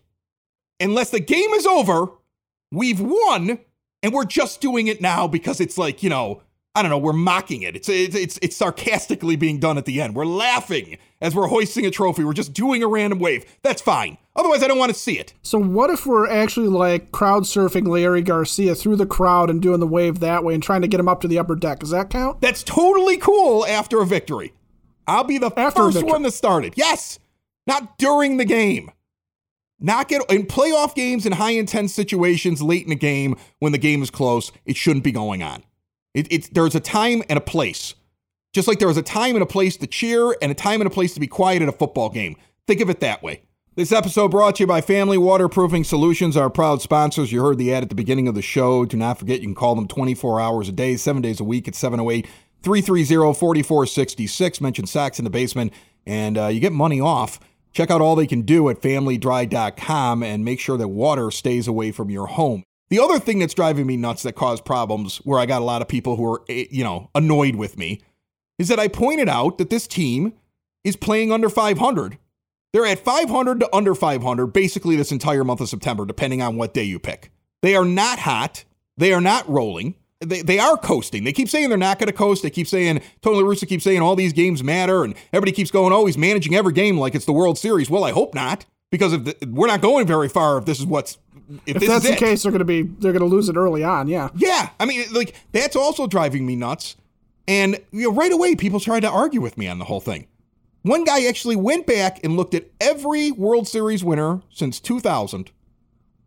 Unless 0.80 1.10
the 1.12 1.20
game 1.20 1.50
is 1.52 1.66
over, 1.66 2.08
we've 2.72 3.02
won, 3.02 3.60
and 4.04 4.14
we're 4.14 4.26
just 4.26 4.62
doing 4.62 4.88
it 4.88 5.02
now 5.02 5.28
because 5.28 5.60
it's 5.60 5.78
like, 5.78 6.04
you 6.04 6.10
know, 6.10 6.42
I 6.74 6.82
don't 6.82 6.92
know, 6.92 6.98
we're 6.98 7.14
mocking 7.14 7.62
it. 7.62 7.76
It's, 7.76 7.90
it's, 7.90 8.16
it's, 8.16 8.40
it's 8.42 8.56
sarcastically 8.56 9.36
being 9.36 9.60
done 9.60 9.78
at 9.78 9.86
the 9.86 10.02
end. 10.02 10.16
We're 10.16 10.26
laughing 10.26 10.98
as 11.26 11.34
we're 11.34 11.48
hoisting 11.48 11.88
a 11.88 11.92
trophy. 11.92 12.24
We're 12.24 12.34
just 12.34 12.54
doing 12.54 12.84
a 12.84 12.88
random 12.88 13.18
wave. 13.18 13.46
That's 13.64 13.82
fine. 13.82 14.20
Otherwise, 14.36 14.62
I 14.62 14.68
don't 14.68 14.78
want 14.78 14.94
to 14.94 15.00
see 15.00 15.18
it. 15.18 15.34
So, 15.42 15.58
what 15.58 15.90
if 15.90 16.06
we're 16.06 16.30
actually 16.30 16.68
like 16.68 17.12
crowd 17.12 17.44
surfing 17.44 17.86
Leury 17.86 18.24
Garcia 18.24 18.76
through 18.76 18.98
the 18.98 19.08
crowd 19.08 19.50
and 19.50 19.60
doing 19.60 19.80
the 19.80 19.88
wave 19.88 20.20
that 20.20 20.44
way 20.44 20.54
and 20.54 20.62
trying 20.62 20.84
to 20.84 20.88
get 20.88 21.00
him 21.00 21.08
up 21.08 21.22
to 21.22 21.28
the 21.28 21.40
upper 21.40 21.56
deck? 21.56 21.80
Does 21.80 21.90
that 21.90 22.12
count? 22.12 22.42
That's 22.42 22.62
totally 22.62 23.18
cool 23.18 23.66
after 23.66 24.02
a 24.02 24.06
victory. 24.06 24.54
I'll 25.08 25.24
be 25.24 25.40
the 25.40 25.52
after 25.58 25.92
first 25.92 26.04
one 26.04 26.22
that 26.22 26.32
started. 26.32 26.74
Yes, 26.78 27.18
not 27.66 27.98
during 27.98 28.38
the 28.38 28.46
game. 28.46 28.92
Not 29.80 30.08
get 30.08 30.22
in 30.30 30.46
playoff 30.46 30.94
games 30.94 31.26
in 31.26 31.34
high 31.34 31.52
intense 31.52 31.94
situations 31.94 32.62
late 32.62 32.84
in 32.84 32.90
the 32.90 32.96
game 32.96 33.36
when 33.60 33.72
the 33.72 33.78
game 33.78 34.04
is 34.04 34.12
close. 34.12 34.52
It 34.66 34.78
shouldn't 34.78 35.04
be 35.04 35.12
going 35.12 35.42
on. 35.42 35.64
It, 36.14 36.28
it's 36.32 36.50
there's 36.50 36.76
a 36.76 36.80
time 36.80 37.24
and 37.30 37.38
a 37.38 37.42
place. 37.42 37.96
Just 38.56 38.70
like 38.70 38.80
there 38.80 38.88
was 38.88 38.96
a 38.96 39.04
time 39.04 39.36
and 39.36 39.44
a 39.44 39.46
place 39.46 39.76
to 39.76 39.86
cheer 39.86 40.34
and 40.42 40.50
a 40.50 40.56
time 40.56 40.80
and 40.80 40.88
a 40.88 40.90
place 40.90 41.14
to 41.14 41.20
be 41.20 41.28
quiet 41.28 41.62
at 41.62 41.68
a 41.68 41.74
football 41.74 42.08
game. 42.08 42.38
Think 42.68 42.80
of 42.80 42.90
it 42.90 43.02
that 43.02 43.22
way. 43.22 43.42
This 43.76 43.92
episode 43.92 44.32
brought 44.32 44.56
to 44.56 44.64
you 44.64 44.68
by 44.68 44.80
Family 44.80 45.18
Waterproofing 45.18 45.84
Solutions, 45.84 46.38
our 46.38 46.50
proud 46.50 46.82
sponsors. 46.82 47.34
You 47.34 47.44
heard 47.44 47.58
the 47.58 47.74
ad 47.74 47.84
at 47.84 47.90
the 47.90 47.96
beginning 47.96 48.30
of 48.30 48.34
the 48.34 48.42
show. 48.42 48.86
Do 48.86 48.96
not 48.96 49.20
forget 49.20 49.42
you 49.42 49.48
can 49.48 49.56
call 49.56 49.76
them 49.76 49.90
24 49.90 50.40
hours 50.40 50.70
a 50.70 50.72
day, 50.72 50.96
seven 50.96 51.22
days 51.22 51.42
a 51.42 51.44
week 51.44 51.68
at 51.68 51.76
708 51.76 52.30
330 52.64 53.34
4466. 53.34 54.62
Mention 54.62 54.86
Sox 54.86 55.20
in 55.20 55.26
the 55.26 55.30
Basement, 55.30 55.74
and 56.06 56.38
uh, 56.38 56.48
you 56.48 56.62
get 56.62 56.72
money 56.72 57.02
off. 57.02 57.42
Check 57.74 57.92
out 57.92 58.00
all 58.00 58.16
they 58.16 58.26
can 58.26 58.44
do 58.44 58.70
at 58.70 58.82
familydry.com 58.82 60.24
and 60.24 60.46
make 60.46 60.62
sure 60.62 60.78
that 60.78 60.88
water 60.88 61.30
stays 61.30 61.68
away 61.68 61.92
from 61.92 62.10
your 62.10 62.28
home. 62.28 62.64
The 62.88 63.00
other 63.00 63.20
thing 63.20 63.40
that's 63.40 63.54
driving 63.54 63.86
me 63.86 63.98
nuts 63.98 64.24
that 64.24 64.36
caused 64.36 64.64
problems, 64.64 65.18
where 65.26 65.42
I 65.42 65.46
got 65.46 65.62
a 65.62 65.66
lot 65.66 65.82
of 65.82 65.90
people 65.90 66.16
who 66.16 66.36
are, 66.36 66.42
eh, 66.48 66.68
you 66.72 66.86
know, 66.86 67.10
annoyed 67.16 67.58
with 67.58 67.78
me, 67.78 68.00
is 68.58 68.68
that 68.68 68.80
I 68.80 68.88
pointed 68.88 69.30
out 69.30 69.58
that 69.58 69.70
this 69.70 69.88
team 69.88 70.34
is 70.84 70.96
playing 70.96 71.32
under 71.32 71.50
500. 71.50 72.18
They're 72.74 72.86
at 72.86 73.00
500 73.00 73.62
to 73.62 73.76
under 73.76 73.96
500 73.96 74.48
basically 74.48 74.96
this 74.96 75.12
entire 75.12 75.44
month 75.44 75.62
of 75.62 75.70
September, 75.70 76.06
depending 76.06 76.42
on 76.42 76.58
what 76.58 76.74
day 76.74 76.84
you 76.84 77.00
pick. 77.00 77.32
They 77.62 77.76
are 77.76 77.86
not 77.86 78.20
hot. 78.20 78.66
They 78.98 79.14
are 79.14 79.22
not 79.22 79.48
rolling. 79.50 79.96
They, 80.20 80.42
they 80.42 80.60
are 80.60 80.78
coasting. 80.78 81.24
They 81.24 81.34
keep 81.34 81.50
saying 81.50 81.70
they're 81.70 81.78
not 81.78 82.00
going 82.00 82.08
to 82.08 82.14
coast. 82.14 82.44
They 82.44 82.50
keep 82.50 82.68
saying, 82.68 83.02
Tony 83.22 83.42
La 83.42 83.44
Russa 83.44 83.68
keeps 83.68 83.84
saying 83.84 84.02
all 84.02 84.16
these 84.16 84.34
games 84.34 84.64
matter, 84.64 85.04
and 85.04 85.14
everybody 85.34 85.52
keeps 85.52 85.72
going, 85.72 85.94
oh, 85.94 86.06
he's 86.06 86.18
managing 86.18 86.56
every 86.56 86.74
game 86.74 86.98
like 86.98 87.16
it's 87.16 87.26
the 87.26 87.34
World 87.34 87.58
Series. 87.58 87.90
Well, 87.90 88.04
I 88.04 88.12
hope 88.12 88.34
not, 88.34 88.66
because 88.92 89.14
if 89.14 89.26
the, 89.26 89.48
we're 89.48 89.68
not 89.68 89.82
going 89.82 90.08
very 90.08 90.30
far 90.30 90.58
if 90.58 90.66
this 90.66 90.80
is 90.80 90.86
what's 90.86 91.18
if, 91.66 91.78
if 91.78 91.88
that's 91.88 92.06
the 92.06 92.14
it. 92.14 92.20
case, 92.20 92.44
they're 92.44 92.52
going 92.52 92.60
to 92.60 92.66
be 92.66 92.82
they're 92.84 93.12
going 93.12 93.22
to 93.22 93.28
lose 93.28 93.50
it 93.50 93.56
early 93.56 93.84
on. 93.84 94.08
Yeah. 94.08 94.30
Yeah. 94.36 94.70
I 94.80 94.86
mean, 94.86 95.06
like 95.14 95.36
that's 95.52 95.76
also 95.76 96.08
driving 96.08 96.46
me 96.46 96.56
nuts. 96.56 96.96
And 97.48 97.80
you 97.92 98.10
know, 98.10 98.12
right 98.12 98.32
away, 98.32 98.56
people 98.56 98.80
tried 98.80 99.02
to 99.02 99.10
argue 99.10 99.42
with 99.42 99.58
me 99.58 99.68
on 99.68 99.80
the 99.80 99.86
whole 99.86 100.00
thing. 100.02 100.28
One 100.82 101.04
guy 101.04 101.26
actually 101.26 101.56
went 101.56 101.88
back 101.88 102.24
and 102.24 102.38
looked 102.38 102.54
at 102.54 102.68
every 102.80 103.32
World 103.32 103.68
Series 103.68 104.04
winner 104.04 104.42
since 104.52 104.80
2000 104.80 105.52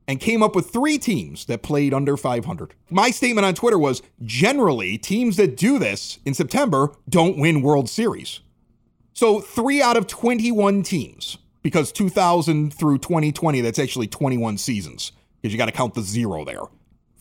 and 0.09 0.19
came 0.19 0.43
up 0.43 0.57
with 0.57 0.71
three 0.71 0.99
teams 0.99 1.45
that 1.45 1.63
played 1.63 1.93
under 1.93 2.17
500. 2.17 2.75
My 2.91 3.11
statement 3.11 3.45
on 3.45 3.55
Twitter 3.55 3.79
was 3.79 4.03
generally, 4.25 4.97
teams 4.97 5.37
that 5.37 5.57
do 5.57 5.79
this 5.79 6.19
in 6.25 6.35
September 6.35 6.93
don't 7.09 7.39
win 7.39 7.63
World 7.63 7.89
Series. 7.89 8.41
So, 9.13 9.41
three 9.41 9.83
out 9.83 9.97
of 9.97 10.07
21 10.07 10.83
teams 10.83 11.39
because 11.63 11.93
2000 11.93 12.73
through 12.73 12.99
2020, 12.99 13.61
that's 13.61 13.79
actually 13.79 14.07
21 14.07 14.59
seasons 14.59 15.13
because 15.41 15.53
you 15.53 15.59
got 15.59 15.67
to 15.67 15.73
count 15.73 15.95
the 15.95 16.03
zero 16.03 16.45
there. 16.45 16.63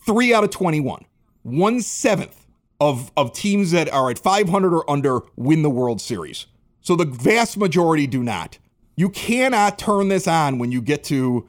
Three 0.06 0.32
out 0.32 0.44
of 0.44 0.50
21, 0.50 1.04
one 1.42 1.80
seventh 1.82 2.37
of, 2.80 3.10
of 3.16 3.32
teams 3.32 3.70
that 3.72 3.92
are 3.92 4.10
at 4.10 4.18
500 4.18 4.74
or 4.74 4.88
under 4.90 5.20
win 5.36 5.62
the 5.62 5.70
World 5.70 6.00
Series. 6.00 6.46
So 6.80 6.96
the 6.96 7.04
vast 7.04 7.56
majority 7.56 8.06
do 8.06 8.22
not. 8.22 8.58
You 8.96 9.08
cannot 9.10 9.78
turn 9.78 10.08
this 10.08 10.26
on 10.26 10.58
when 10.58 10.72
you 10.72 10.80
get 10.80 11.04
to 11.04 11.48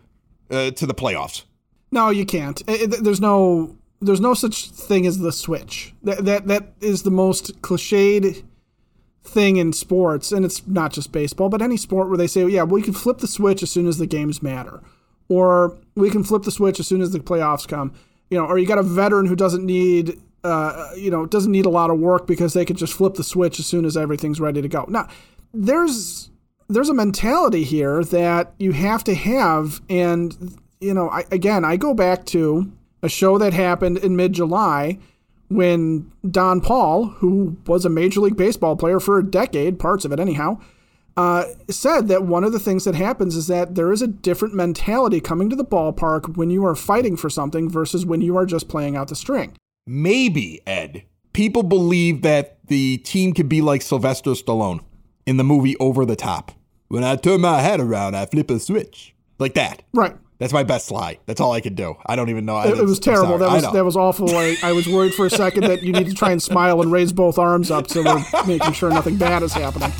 uh, 0.51 0.71
to 0.71 0.86
the 0.86 0.93
playoffs. 0.93 1.43
No, 1.91 2.09
you 2.09 2.25
can't. 2.25 2.62
It, 2.67 3.03
there's 3.03 3.21
no 3.21 3.75
there's 4.01 4.21
no 4.21 4.33
such 4.33 4.69
thing 4.69 5.05
as 5.05 5.19
the 5.19 5.31
switch. 5.31 5.93
That 6.03 6.25
that 6.25 6.48
that 6.48 6.74
is 6.81 7.03
the 7.03 7.12
most 7.12 7.62
cliched 7.62 8.43
thing 9.24 9.57
in 9.57 9.74
sports, 9.74 10.31
and 10.31 10.45
it's 10.45 10.65
not 10.67 10.93
just 10.93 11.12
baseball, 11.12 11.50
but 11.50 11.62
any 11.62 11.77
sport 11.77 12.07
where 12.07 12.17
they 12.17 12.27
say, 12.27 12.45
yeah, 12.48 12.63
we 12.63 12.81
can 12.81 12.93
flip 12.93 13.19
the 13.19 13.27
switch 13.27 13.62
as 13.63 13.71
soon 13.71 13.88
as 13.88 13.98
the 13.98 14.07
games 14.07 14.41
matter, 14.41 14.81
or 15.27 15.77
we 15.95 16.09
can 16.09 16.24
flip 16.24 16.43
the 16.43 16.51
switch 16.51 16.79
as 16.79 16.88
soon 16.88 17.01
as 17.01 17.12
the 17.12 17.19
playoffs 17.19 17.67
come. 17.67 17.93
You 18.29 18.38
know, 18.38 18.45
or 18.45 18.59
you 18.59 18.67
got 18.67 18.77
a 18.77 18.83
veteran 18.83 19.25
who 19.25 19.36
doesn't 19.36 19.65
need, 19.65 20.19
uh, 20.43 20.91
you 20.96 21.12
know, 21.12 21.24
it 21.24 21.31
doesn't 21.31 21.51
need 21.51 21.65
a 21.65 21.69
lot 21.69 21.89
of 21.89 22.00
work 22.00 22.27
because 22.27 22.53
they 22.53 22.65
can 22.65 22.75
just 22.75 22.93
flip 22.93 23.15
the 23.15 23.24
switch 23.24 23.60
as 23.60 23.65
soon 23.65 23.86
as 23.86 23.98
everything's 23.98 24.39
ready 24.39 24.62
to 24.62 24.67
go. 24.67 24.86
Now, 24.88 25.08
there's 25.53 26.29
there's 26.67 26.89
a 26.89 26.93
mentality 26.93 27.63
here 27.63 28.03
that 28.05 28.53
you 28.60 28.72
have 28.72 29.03
to 29.05 29.15
have, 29.15 29.81
and 29.89 30.58
you 30.79 30.93
know, 30.93 31.10
I, 31.10 31.25
again, 31.31 31.65
I 31.65 31.77
go 31.77 31.93
back 31.93 32.25
to 32.27 32.72
a 33.01 33.10
show 33.10 33.38
that 33.38 33.53
happened 33.53 33.98
in 33.98 34.15
mid 34.15 34.34
July 34.34 35.00
when 35.50 36.12
Don 36.29 36.62
Paul, 36.62 37.05
who 37.05 37.58
was 37.65 37.86
a 37.86 37.89
Major 37.89 38.22
League 38.22 38.38
Baseball 38.38 38.75
player 38.75 39.00
for 39.00 39.17
a 39.17 39.24
decade, 39.24 39.79
parts 39.79 40.05
of 40.05 40.12
it 40.12 40.19
anyhow, 40.19 40.60
uh, 41.17 41.46
said 41.69 42.08
that 42.08 42.24
one 42.24 42.43
of 42.43 42.53
the 42.53 42.60
things 42.60 42.86
that 42.86 42.96
happens 42.96 43.36
is 43.36 43.48
that 43.48 43.75
there 43.75 43.91
is 43.91 44.01
a 44.01 44.08
different 44.08 44.53
mentality 44.53 45.19
coming 45.19 45.50
to 45.50 45.55
the 45.55 45.65
ballpark 45.65 46.38
when 46.38 46.50
you 46.50 46.63
are 46.65 46.75
fighting 46.75 47.17
for 47.17 47.29
something 47.29 47.69
versus 47.69 48.05
when 48.05 48.22
you 48.22 48.38
are 48.38 48.46
just 48.46 48.69
playing 48.69 48.96
out 48.96 49.08
the 49.08 49.15
string. 49.15 49.53
Maybe, 49.91 50.62
Ed. 50.67 51.01
People 51.34 51.63
believe 51.63 52.22
that 52.22 52.60
the 52.67 52.98
team 53.00 53.34
could 53.34 53.50
be 53.50 53.60
like 53.60 53.81
Sylvester 53.81 54.31
Stallone 54.31 54.81
in 55.25 55.38
the 55.38 55.43
movie 55.43 55.75
Over 55.77 56.05
the 56.05 56.15
Top. 56.15 56.51
When 56.89 57.03
I 57.03 57.15
turn 57.15 57.41
my 57.41 57.60
head 57.62 57.79
around, 57.79 58.15
I 58.15 58.27
flip 58.27 58.51
a 58.51 58.60
switch. 58.60 59.15
Like 59.39 59.55
that. 59.55 59.81
Right. 59.91 60.15
That's 60.38 60.53
my 60.53 60.62
best 60.62 60.91
lie. 60.91 61.17
That's 61.25 61.41
all 61.41 61.53
I 61.53 61.62
could 61.62 61.75
do. 61.75 61.96
I 62.05 62.15
don't 62.15 62.29
even 62.29 62.46
know. 62.46 62.60
It, 62.60 62.77
it 62.77 62.86
was 62.86 63.00
terrible. 63.00 63.39
That 63.39 63.51
was 63.51 63.63
that 63.74 63.84
was 63.84 63.98
awful. 63.98 64.29
I, 64.29 64.58
I 64.62 64.74
was 64.74 64.88
worried 64.88 65.15
for 65.15 65.25
a 65.25 65.29
second 65.31 65.63
that 65.63 65.81
you 65.81 65.91
need 65.91 66.05
to 66.05 66.13
try 66.13 66.31
and 66.31 66.41
smile 66.41 66.84
and 66.84 66.91
raise 66.91 67.12
both 67.12 67.39
arms 67.39 67.72
up 67.72 67.89
so 67.89 68.03
we're 68.03 68.24
making 68.46 68.74
sure 68.74 68.91
nothing 68.91 69.17
bad 69.17 69.41
is 69.41 69.53
happening. 69.53 69.91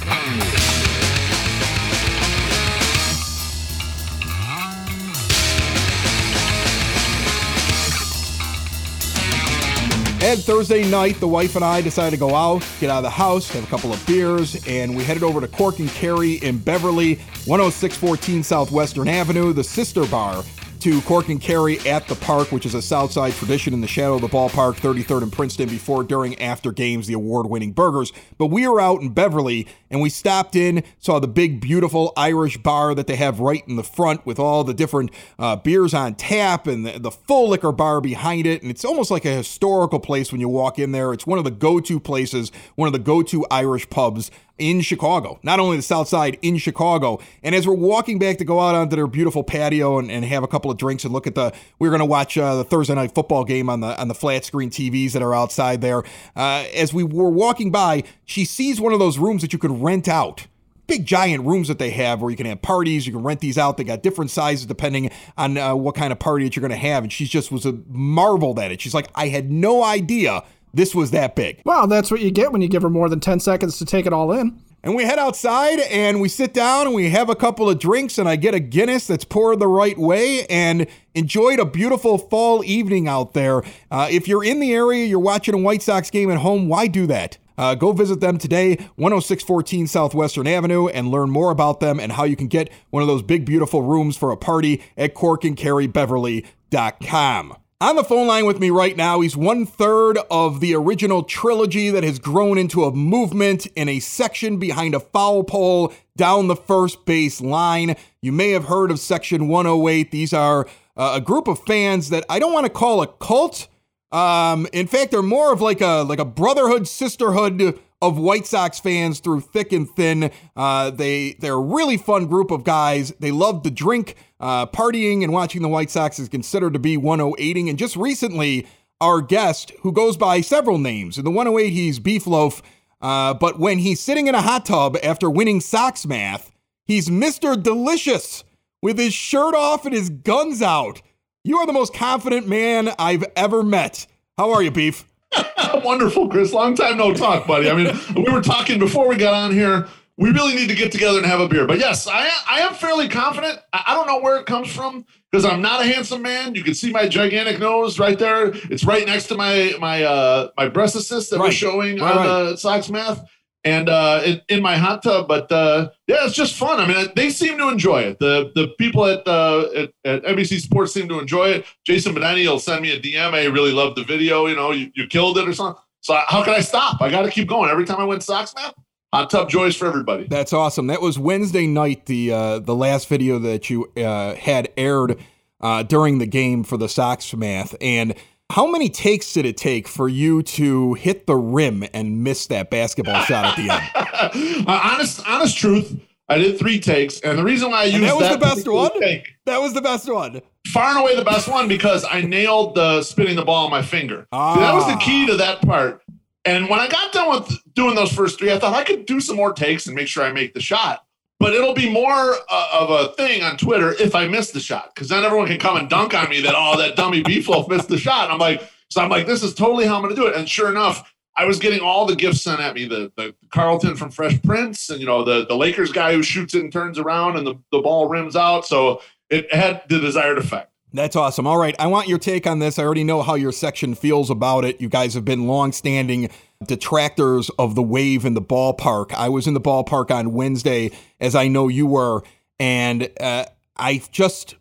Thursday 10.38 10.88
night, 10.90 11.20
the 11.20 11.28
wife 11.28 11.56
and 11.56 11.66
I 11.66 11.82
decided 11.82 12.12
to 12.12 12.20
go 12.20 12.36
out, 12.36 12.64
get 12.80 12.92
out 12.92 12.98
of 12.98 13.04
the 13.04 13.10
house, 13.10 13.50
have 13.50 13.64
a 13.64 13.68
couple 13.68 13.92
of 13.92 14.06
beers, 14.06 14.64
and 14.68 14.96
we 14.96 15.04
headed 15.04 15.24
over 15.24 15.42
to 15.42 15.48
Cork 15.48 15.80
and 15.80 15.90
Kerry 15.90 16.34
in 16.36 16.60
Beverly, 16.60 17.16
10614 17.48 18.44
Southwestern 18.44 19.08
Avenue, 19.08 19.54
the 19.54 19.64
sister 19.64 20.06
bar 20.06 20.44
to 20.82 21.02
Cork 21.02 21.30
and 21.30 21.42
Kerry 21.42 21.80
at 21.88 22.08
the 22.08 22.16
park, 22.16 22.52
which 22.52 22.66
is 22.66 22.74
a 22.74 22.82
Southside 22.82 23.34
tradition 23.34 23.74
in 23.74 23.82
the 23.82 23.88
shadow 23.88 24.16
of 24.16 24.22
the 24.22 24.28
ballpark, 24.28 24.76
33rd 24.76 25.24
and 25.24 25.32
Princeton, 25.32 25.68
before, 25.68 26.04
during, 26.04 26.40
after 26.42 26.72
games, 26.72 27.08
the 27.08 27.14
award 27.14 27.48
winning 27.48 27.72
burgers. 27.72 28.14
But 28.38 28.48
we 28.48 28.68
were 28.68 28.80
out 28.80 29.02
in 29.02 29.10
Beverly 29.10 29.68
and 29.90 30.02
we 30.02 30.10
stopped 30.10 30.56
in, 30.56 30.84
saw 31.00 31.20
the 31.20 31.28
big, 31.28 31.60
beautiful 31.60 32.14
Irish 32.16 32.58
bar 32.58 32.96
that 32.96 33.08
they 33.08 33.18
have 33.18 33.40
right 33.40 33.64
in 33.68 33.76
the 33.76 33.84
front 33.84 34.26
with 34.26 34.40
all 34.40 34.64
the 34.64 34.74
different 34.74 35.12
uh, 35.38 35.56
beers 35.58 35.94
on 35.94 36.16
tap 36.16 36.68
and 36.68 36.86
the, 36.86 37.00
the 37.00 37.12
full 37.12 37.50
liquor 37.50 37.72
bar 37.72 38.02
behind 38.02 38.46
it. 38.46 38.62
And 38.62 38.72
it's 38.72 38.86
almost 38.86 39.12
like 39.12 39.26
a 39.26 39.36
historical 39.36 40.00
place 40.00 40.32
when 40.32 40.40
you 40.40 40.50
walk 40.50 40.80
in 40.80 40.92
there. 40.92 41.14
It's 41.14 41.28
one 41.28 41.38
of 41.38 41.44
the 41.44 41.52
go 41.52 41.80
to 41.80 42.00
places, 42.00 42.52
one 42.76 42.88
of 42.88 42.94
the 42.94 43.00
go 43.00 43.22
to 43.24 43.46
Irish 43.52 43.90
pubs 43.90 44.32
in 44.60 44.82
Chicago, 44.82 45.40
not 45.42 45.60
only 45.60 45.78
the 45.78 45.84
South 45.84 46.08
Side, 46.08 46.38
in 46.42 46.58
Chicago. 46.58 47.20
And 47.42 47.56
as 47.56 47.68
we're 47.68 47.74
walking 47.74 48.20
back 48.20 48.38
to 48.38 48.46
go 48.46 48.60
out 48.60 48.76
onto 48.76 48.96
their 48.96 49.08
beautiful 49.08 49.44
patio 49.44 49.98
and, 49.98 50.12
and 50.12 50.24
have 50.26 50.44
a 50.44 50.48
couple 50.48 50.70
of 50.70 50.78
drinks 50.78 51.04
and 51.04 51.14
look 51.14 51.26
at 51.26 51.36
the, 51.36 51.54
we 51.80 51.88
are 51.88 51.92
going 51.92 52.00
to 52.00 52.06
watch 52.06 52.38
uh, 52.38 52.56
the 52.56 52.64
Thursday 52.64 52.96
night 52.96 53.16
football 53.16 53.44
game 53.44 53.70
on 53.70 53.80
the 53.80 54.00
on 54.00 54.08
the 54.08 54.14
flat 54.14 54.46
screen 54.46 54.70
TVs 54.70 55.14
that 55.14 55.22
are 55.22 55.34
outside 55.34 55.82
there. 55.82 56.04
Uh, 56.36 56.66
as 56.76 56.94
we 56.94 57.04
were 57.04 57.30
walking 57.30 57.72
by, 57.72 58.04
she 58.26 58.46
sees 58.46 58.80
one 58.80 58.94
of 58.94 59.00
those 59.00 59.18
rooms 59.18 59.42
that 59.42 59.54
you 59.54 59.60
could 59.60 59.82
rent 59.82 60.08
out 60.08 60.48
big 60.90 61.06
giant 61.06 61.46
rooms 61.46 61.68
that 61.68 61.78
they 61.78 61.92
have 61.92 62.20
where 62.20 62.32
you 62.32 62.36
can 62.36 62.48
have 62.48 62.62
parties 62.64 63.06
you 63.06 63.14
can 63.14 63.22
rent 63.22 63.40
these 63.40 63.60
out 63.60 63.78
they 63.78 63.84
got 63.84 64.02
different 64.02 64.32
sizes 64.32 64.66
depending 64.66 65.12
on 65.38 65.56
uh, 65.56 65.76
what 65.76 65.94
kind 65.94 66.12
of 66.12 66.18
party 66.18 66.44
that 66.44 66.56
you're 66.56 66.62
going 66.62 66.72
to 66.72 66.76
have 66.76 67.04
and 67.04 67.14
she 67.14 67.26
just 67.26 67.52
was 67.52 67.64
a 67.64 67.74
marveled 67.88 68.58
at 68.58 68.72
it 68.72 68.82
she's 68.82 68.94
like 68.94 69.08
i 69.14 69.28
had 69.28 69.52
no 69.52 69.84
idea 69.84 70.44
this 70.74 70.94
was 70.94 71.12
that 71.12 71.36
big. 71.36 71.62
Well, 71.66 71.88
that's 71.88 72.12
what 72.12 72.22
you 72.22 72.32
get 72.32 72.52
when 72.52 72.62
you 72.62 72.68
give 72.68 72.82
her 72.82 72.90
more 72.90 73.10
than 73.10 73.20
10 73.20 73.40
seconds 73.40 73.78
to 73.80 73.86
take 73.86 74.06
it 74.06 74.14
all 74.14 74.32
in. 74.32 74.62
And 74.82 74.96
we 74.96 75.04
head 75.04 75.20
outside 75.20 75.80
and 75.80 76.22
we 76.22 76.30
sit 76.30 76.54
down 76.54 76.88
and 76.88 76.96
we 76.96 77.10
have 77.10 77.30
a 77.30 77.36
couple 77.36 77.70
of 77.70 77.80
drinks 77.80 78.18
and 78.18 78.30
I 78.30 78.38
get 78.38 78.56
a 78.56 78.62
Guinness 78.62 79.08
that's 79.08 79.26
poured 79.26 79.60
the 79.60 79.68
right 79.68 79.98
way 79.98 80.46
and 80.46 80.88
enjoyed 81.14 81.60
a 81.60 81.66
beautiful 81.66 82.18
fall 82.18 82.64
evening 82.64 83.06
out 83.08 83.34
there. 83.34 83.62
Uh, 83.92 84.08
if 84.10 84.30
you're 84.30 84.44
in 84.44 84.62
the 84.62 84.74
area, 84.74 85.06
you're 85.06 85.20
watching 85.20 85.54
a 85.54 85.58
White 85.58 85.82
Sox 85.82 86.10
game 86.10 86.32
at 86.32 86.38
home, 86.38 86.70
why 86.70 86.88
do 86.88 87.06
that? 87.08 87.38
Uh, 87.58 87.76
go 87.76 87.92
visit 87.92 88.22
them 88.22 88.38
today, 88.38 88.78
10614 88.96 89.88
Southwestern 89.88 90.48
Avenue, 90.48 90.88
and 90.88 91.10
learn 91.10 91.30
more 91.30 91.52
about 91.52 91.82
them 91.82 92.00
and 92.00 92.14
how 92.14 92.24
you 92.24 92.38
can 92.38 92.48
get 92.48 92.72
one 92.90 93.04
of 93.04 93.10
those 93.10 93.22
big, 93.22 93.46
beautiful 93.46 93.82
rooms 93.82 94.16
for 94.16 94.32
a 94.32 94.38
party 94.38 94.82
at 94.96 95.14
corkandkerrybeverly.com. 95.14 97.58
On 97.82 97.96
the 97.96 98.04
phone 98.04 98.28
line 98.28 98.46
with 98.46 98.60
me 98.60 98.70
right 98.72 98.98
now, 98.98 99.22
he's 99.22 99.38
one 99.38 99.66
third 99.66 100.18
of 100.30 100.60
the 100.60 100.76
original 100.76 101.24
trilogy 101.24 101.90
that 101.90 102.04
has 102.04 102.20
grown 102.20 102.58
into 102.58 102.84
a 102.84 102.92
movement 102.94 103.68
in 103.68 103.88
a 103.88 104.02
section 104.02 104.58
behind 104.58 104.94
a 104.94 105.00
foul 105.00 105.46
pole 105.46 105.94
down 106.18 106.48
the 106.48 106.58
first 106.58 107.06
base 107.06 107.40
line. 107.40 107.96
You 108.22 108.34
may 108.34 108.50
have 108.50 108.66
heard 108.66 108.92
of 108.92 109.00
Section 109.00 109.48
108. 109.48 110.12
These 110.12 110.34
are 110.34 110.68
uh, 110.98 111.14
a 111.16 111.22
group 111.22 111.48
of 111.48 111.64
fans 111.64 112.10
that 112.10 112.26
I 112.28 112.38
don't 112.38 112.52
want 112.52 112.66
to 112.66 112.70
call 112.70 113.02
a 113.02 113.08
cult. 113.08 113.70
Um, 114.12 114.68
in 114.74 114.86
fact, 114.86 115.12
they're 115.12 115.22
more 115.22 115.54
of 115.54 115.62
like 115.62 115.80
a 115.80 116.04
like 116.04 116.20
a 116.20 116.26
brotherhood, 116.26 116.86
sisterhood 116.86 117.80
of 118.02 118.18
White 118.18 118.46
Sox 118.46 118.80
fans 118.80 119.20
through 119.20 119.42
thick 119.42 119.74
and 119.74 119.90
thin. 119.90 120.32
Uh, 120.56 120.90
they 120.90 121.34
they're 121.40 121.54
a 121.54 121.60
really 121.60 121.98
fun 121.98 122.28
group 122.28 122.52
of 122.52 122.64
guys. 122.64 123.12
They 123.20 123.32
love 123.32 123.64
to 123.64 123.72
drink, 123.72 124.16
uh, 124.40 124.68
partying, 124.68 125.24
and 125.24 125.34
watching 125.34 125.62
the 125.62 125.68
White 125.68 125.92
Sox 125.92 126.20
is 126.20 126.30
considered 126.30 126.74
to 126.74 126.80
be 126.80 126.98
108ing. 126.98 127.70
And 127.70 127.78
just 127.78 127.96
recently, 127.96 128.68
our 129.02 129.22
guest, 129.22 129.72
who 129.82 129.92
goes 129.92 130.18
by 130.18 130.42
several 130.42 130.78
names, 130.78 131.18
in 131.18 131.26
the 131.26 131.32
108 131.32 131.70
he's 131.72 132.00
Beef 132.00 132.28
Loaf, 132.28 132.62
uh, 133.02 133.34
but 133.34 133.60
when 133.60 133.80
he's 133.80 134.00
sitting 134.00 134.28
in 134.28 134.36
a 134.36 134.42
hot 134.42 134.66
tub 134.66 134.98
after 135.04 135.30
winning 135.30 135.62
Sox 135.62 136.06
math, 136.06 136.52
he's 136.86 137.10
Mr. 137.10 137.62
Delicious 137.62 138.44
with 138.82 138.98
his 138.98 139.14
shirt 139.14 139.56
off 139.56 139.86
and 139.86 139.94
his 139.94 140.10
guns 140.10 140.62
out. 140.62 141.02
You 141.44 141.58
are 141.58 141.66
the 141.66 141.74
most 141.74 141.94
confident 141.94 142.48
man 142.48 142.90
I've 143.00 143.26
ever 143.36 143.64
met. 143.64 144.06
How 144.38 144.52
are 144.52 144.62
you, 144.62 144.72
Beef? 144.72 145.09
Wonderful, 145.84 146.30
Chris. 146.30 146.54
Long 146.54 146.76
time 146.76 146.98
no 146.98 147.14
talk, 147.14 147.48
buddy. 147.48 147.70
I 147.70 147.76
mean, 147.76 147.98
we 148.16 148.32
were 148.32 148.42
talking 148.42 148.80
before 148.80 149.08
we 149.08 149.16
got 149.16 149.34
on 149.34 149.52
here. 149.52 149.88
We 150.18 150.32
really 150.32 150.54
need 150.54 150.68
to 150.68 150.76
get 150.76 150.92
together 150.92 151.18
and 151.18 151.26
have 151.26 151.40
a 151.40 151.48
beer. 151.48 151.66
But 151.66 151.80
yes, 151.80 152.06
I, 152.06 152.30
I 152.46 152.60
am 152.60 152.74
fairly 152.74 153.08
confident. 153.08 153.60
I 153.72 153.94
don't 153.94 154.06
know 154.06 154.20
where 154.20 154.38
it 154.38 154.46
comes 154.46 154.70
from 154.70 155.06
because 155.32 155.46
I'm 155.46 155.62
not 155.62 155.82
a 155.82 155.86
handsome 155.86 156.22
man. 156.22 156.56
You 156.56 156.64
can 156.64 156.74
see 156.74 156.92
my 156.92 157.08
gigantic 157.08 157.58
nose 157.58 158.00
right 158.00 158.20
there. 158.20 158.48
It's 158.70 158.84
right 158.84 159.06
next 159.06 159.28
to 159.28 159.36
my 159.36 159.76
my 159.80 160.04
uh, 160.04 160.50
my 160.58 160.68
breast 160.68 160.98
assist 160.98 161.30
that 161.30 161.40
right. 161.40 161.46
was 161.46 161.56
showing 161.56 162.00
right, 162.00 162.12
on 162.12 162.18
right. 162.18 162.50
the 162.50 162.58
Sox 162.58 162.90
math 162.90 163.26
and 163.64 163.90
uh, 163.90 164.22
in, 164.26 164.42
in, 164.50 164.62
my 164.62 164.78
hot 164.78 165.04
tub. 165.04 165.28
But 165.28 165.52
uh, 165.52 165.90
yeah, 166.08 166.26
it's 166.26 166.36
just 166.36 166.56
fun. 166.56 166.80
I 166.80 166.88
mean, 166.88 167.08
they 167.16 167.30
seem 167.30 167.58
to 167.58 167.70
enjoy 167.70 168.02
it. 168.02 168.20
The 168.20 168.52
the 168.56 168.70
people 168.78 169.06
at, 169.06 169.28
uh, 169.28 169.68
at, 169.76 169.92
at 170.06 170.24
NBC 170.24 170.62
Sports 170.62 170.94
seem 170.94 171.08
to 171.10 171.20
enjoy 171.20 171.50
it. 171.50 171.66
Jason 171.86 172.16
Benetti 172.16 172.48
will 172.48 172.60
send 172.60 172.82
me 172.82 172.92
a 172.92 173.00
DM. 173.00 173.34
I 173.34 173.46
really 173.46 173.72
loved 173.72 173.98
the 173.98 174.04
video. 174.04 174.48
You 174.48 174.56
know, 174.56 174.72
you, 174.72 174.92
you 174.96 175.08
killed 175.08 175.38
it 175.38 175.48
or 175.48 175.54
something. 175.54 175.82
So 176.02 176.20
how 176.28 176.44
can 176.44 176.54
I 176.54 176.62
stop? 176.62 177.02
I 177.02 177.10
got 177.10 177.24
to 177.24 177.30
keep 177.30 177.48
going. 177.48 177.70
Every 177.70 177.86
time 177.86 178.00
I 178.00 178.06
win 178.06 178.22
Sox 178.22 178.56
math, 178.56 178.74
hot 179.14 179.30
tub 179.30 179.50
joys 179.50 179.76
for 179.76 179.88
everybody. 179.88 180.28
That's 180.28 180.54
awesome. 180.54 180.88
That 180.88 181.02
was 181.02 181.20
Wednesday 181.20 181.68
night. 181.68 182.06
The 182.06 182.32
uh, 182.32 182.60
the 182.60 182.76
last 182.76 183.10
video 183.10 183.40
that 183.40 183.70
you 183.70 183.92
uh, 183.98 184.36
had 184.36 184.70
aired 184.78 185.18
uh, 185.60 185.84
during 185.84 186.20
the 186.20 186.26
game 186.26 186.64
for 186.64 186.78
the 186.78 186.88
Sox 186.88 187.34
math 187.34 187.76
and 187.82 188.16
how 188.52 188.66
many 188.66 188.90
takes 188.90 189.32
did 189.34 189.46
it 189.46 189.58
take 189.58 189.88
for 189.88 190.10
you 190.10 190.42
to 190.42 190.96
hit 190.96 191.28
the 191.28 191.36
rim 191.36 191.84
and 191.94 192.24
miss 192.24 192.48
that 192.48 192.70
basketball 192.72 193.22
shot 193.24 193.46
at 193.46 193.56
the 193.56 193.72
end? 193.72 194.66
uh, 194.68 194.82
honest, 194.84 195.22
honest 195.28 195.58
truth. 195.58 196.00
I 196.28 196.38
did 196.38 196.60
three 196.60 196.80
takes, 196.80 197.20
and 197.22 197.40
the 197.40 197.44
reason 197.44 197.72
why 197.72 197.82
I 197.82 197.84
used 197.86 197.96
and 197.96 198.04
that 198.06 198.16
was 198.16 198.30
that 198.30 198.40
the 198.40 198.46
best 198.46 198.68
one. 198.68 199.00
Take, 199.00 199.28
that 199.46 199.60
was 199.60 199.74
the 199.74 199.82
best 199.82 200.12
one. 200.12 200.42
Far 200.68 200.92
and 200.92 201.00
away 201.00 201.16
the 201.16 201.26
best 201.26 201.48
one 201.48 201.68
because 201.68 202.06
I 202.10 202.22
nailed 202.22 202.76
the 202.76 203.02
spinning 203.02 203.36
the 203.36 203.46
ball 203.46 203.66
on 203.66 203.72
my 203.72 203.82
finger. 203.82 204.28
Ah. 204.32 204.54
See, 204.54 204.60
that 204.60 204.74
was 204.74 204.86
the 204.88 204.98
key 204.98 205.26
to 205.26 205.38
that 205.38 205.62
part. 205.62 206.04
And 206.46 206.70
when 206.70 206.80
I 206.80 206.88
got 206.88 207.12
done 207.12 207.30
with 207.30 207.74
doing 207.74 207.96
those 207.96 208.12
first 208.12 208.38
three, 208.38 208.52
I 208.52 208.60
thought 208.60 208.74
I 208.74 208.84
could 208.84 209.06
do 209.06 209.20
some 209.20 209.36
more 209.36 209.54
takes 209.54 209.88
and 209.88 209.96
make 209.96 210.08
sure 210.08 210.24
I 210.24 210.32
make 210.32 210.54
the 210.54 210.62
shot 210.62 211.04
but 211.40 211.54
it'll 211.54 211.74
be 211.74 211.90
more 211.90 212.36
uh, 212.50 212.70
of 212.74 212.90
a 212.90 213.14
thing 213.14 213.42
on 213.44 213.58
Twitter 213.58 213.94
if 214.00 214.14
I 214.14 214.28
miss 214.28 214.52
the 214.52 214.60
shot, 214.60 214.94
because 214.94 215.10
then 215.10 215.24
everyone 215.24 215.48
can 215.48 215.60
come 215.60 215.78
and 215.78 215.90
dunk 215.90 216.14
on 216.14 216.30
me 216.30 216.42
that 216.42 216.54
oh 216.56 216.78
that 216.78 216.96
dummy 216.96 217.24
beef 217.24 217.48
loaf 217.48 217.68
missed 217.68 217.88
the 217.88 217.98
shot. 217.98 218.30
I'm 218.30 218.40
like, 218.40 218.62
so 218.90 219.02
I'm 219.02 219.10
like, 219.10 219.28
this 219.28 219.44
is 219.44 219.54
totally 219.54 219.86
how 219.86 219.96
I'm 219.96 220.02
going 220.02 220.16
to 220.16 220.22
do 220.22 220.28
it. 220.28 220.36
And 220.36 220.50
sure 220.50 220.70
enough, 220.70 221.14
I 221.36 221.46
was 221.46 221.60
getting 221.60 221.80
all 221.80 222.06
the 222.06 222.16
gifts 222.16 222.42
sent 222.42 222.60
at 222.60 222.76
me 222.76 222.86
the, 222.86 223.12
the 223.16 223.34
Carlton 223.50 223.96
from 223.96 224.12
Fresh 224.12 224.42
Prince 224.42 224.90
and, 224.90 225.00
you 225.00 225.06
know, 225.06 225.24
the, 225.24 225.46
the 225.46 225.56
Lakers 225.56 225.92
guy 225.92 226.14
who 226.14 226.22
shoots 226.24 226.54
it 226.54 226.64
and 226.64 226.74
turns 226.74 227.00
around 227.00 227.38
and 227.38 227.48
the, 227.48 227.56
the 227.72 227.80
ball 227.80 228.10
rims 228.10 228.36
out. 228.36 228.66
So 228.66 229.02
it 229.30 229.54
had 229.54 229.84
the 229.88 230.00
desired 230.00 230.38
effect. 230.38 230.69
That's 230.92 231.16
awesome. 231.16 231.46
All 231.46 231.58
right. 231.58 231.76
I 231.78 231.86
want 231.88 232.08
your 232.08 232.18
take 232.18 232.48
on 232.48 232.60
this. 232.60 232.80
I 232.80 232.84
already 232.84 233.04
know 233.04 233.22
how 233.22 233.36
your 233.36 233.52
section 233.52 233.94
feels 233.94 234.30
about 234.32 234.66
it. 234.66 234.82
You 234.82 234.90
guys 234.90 235.14
have 235.14 235.24
been 235.24 235.46
long-standing 235.46 236.30
detractors 236.66 237.50
of 237.60 237.76
the 237.76 237.84
wave 237.84 238.26
in 238.26 238.34
the 238.34 238.42
ballpark. 238.42 239.14
I 239.14 239.30
was 239.30 239.46
in 239.46 239.54
the 239.54 239.62
ballpark 239.62 240.10
on 240.10 240.34
Wednesday, 240.34 240.92
as 241.20 241.36
I 241.36 241.48
know 241.48 241.68
you 241.68 241.86
were, 241.86 242.24
and 242.60 243.10
uh, 243.20 243.46
I 243.78 244.02
just 244.12 244.56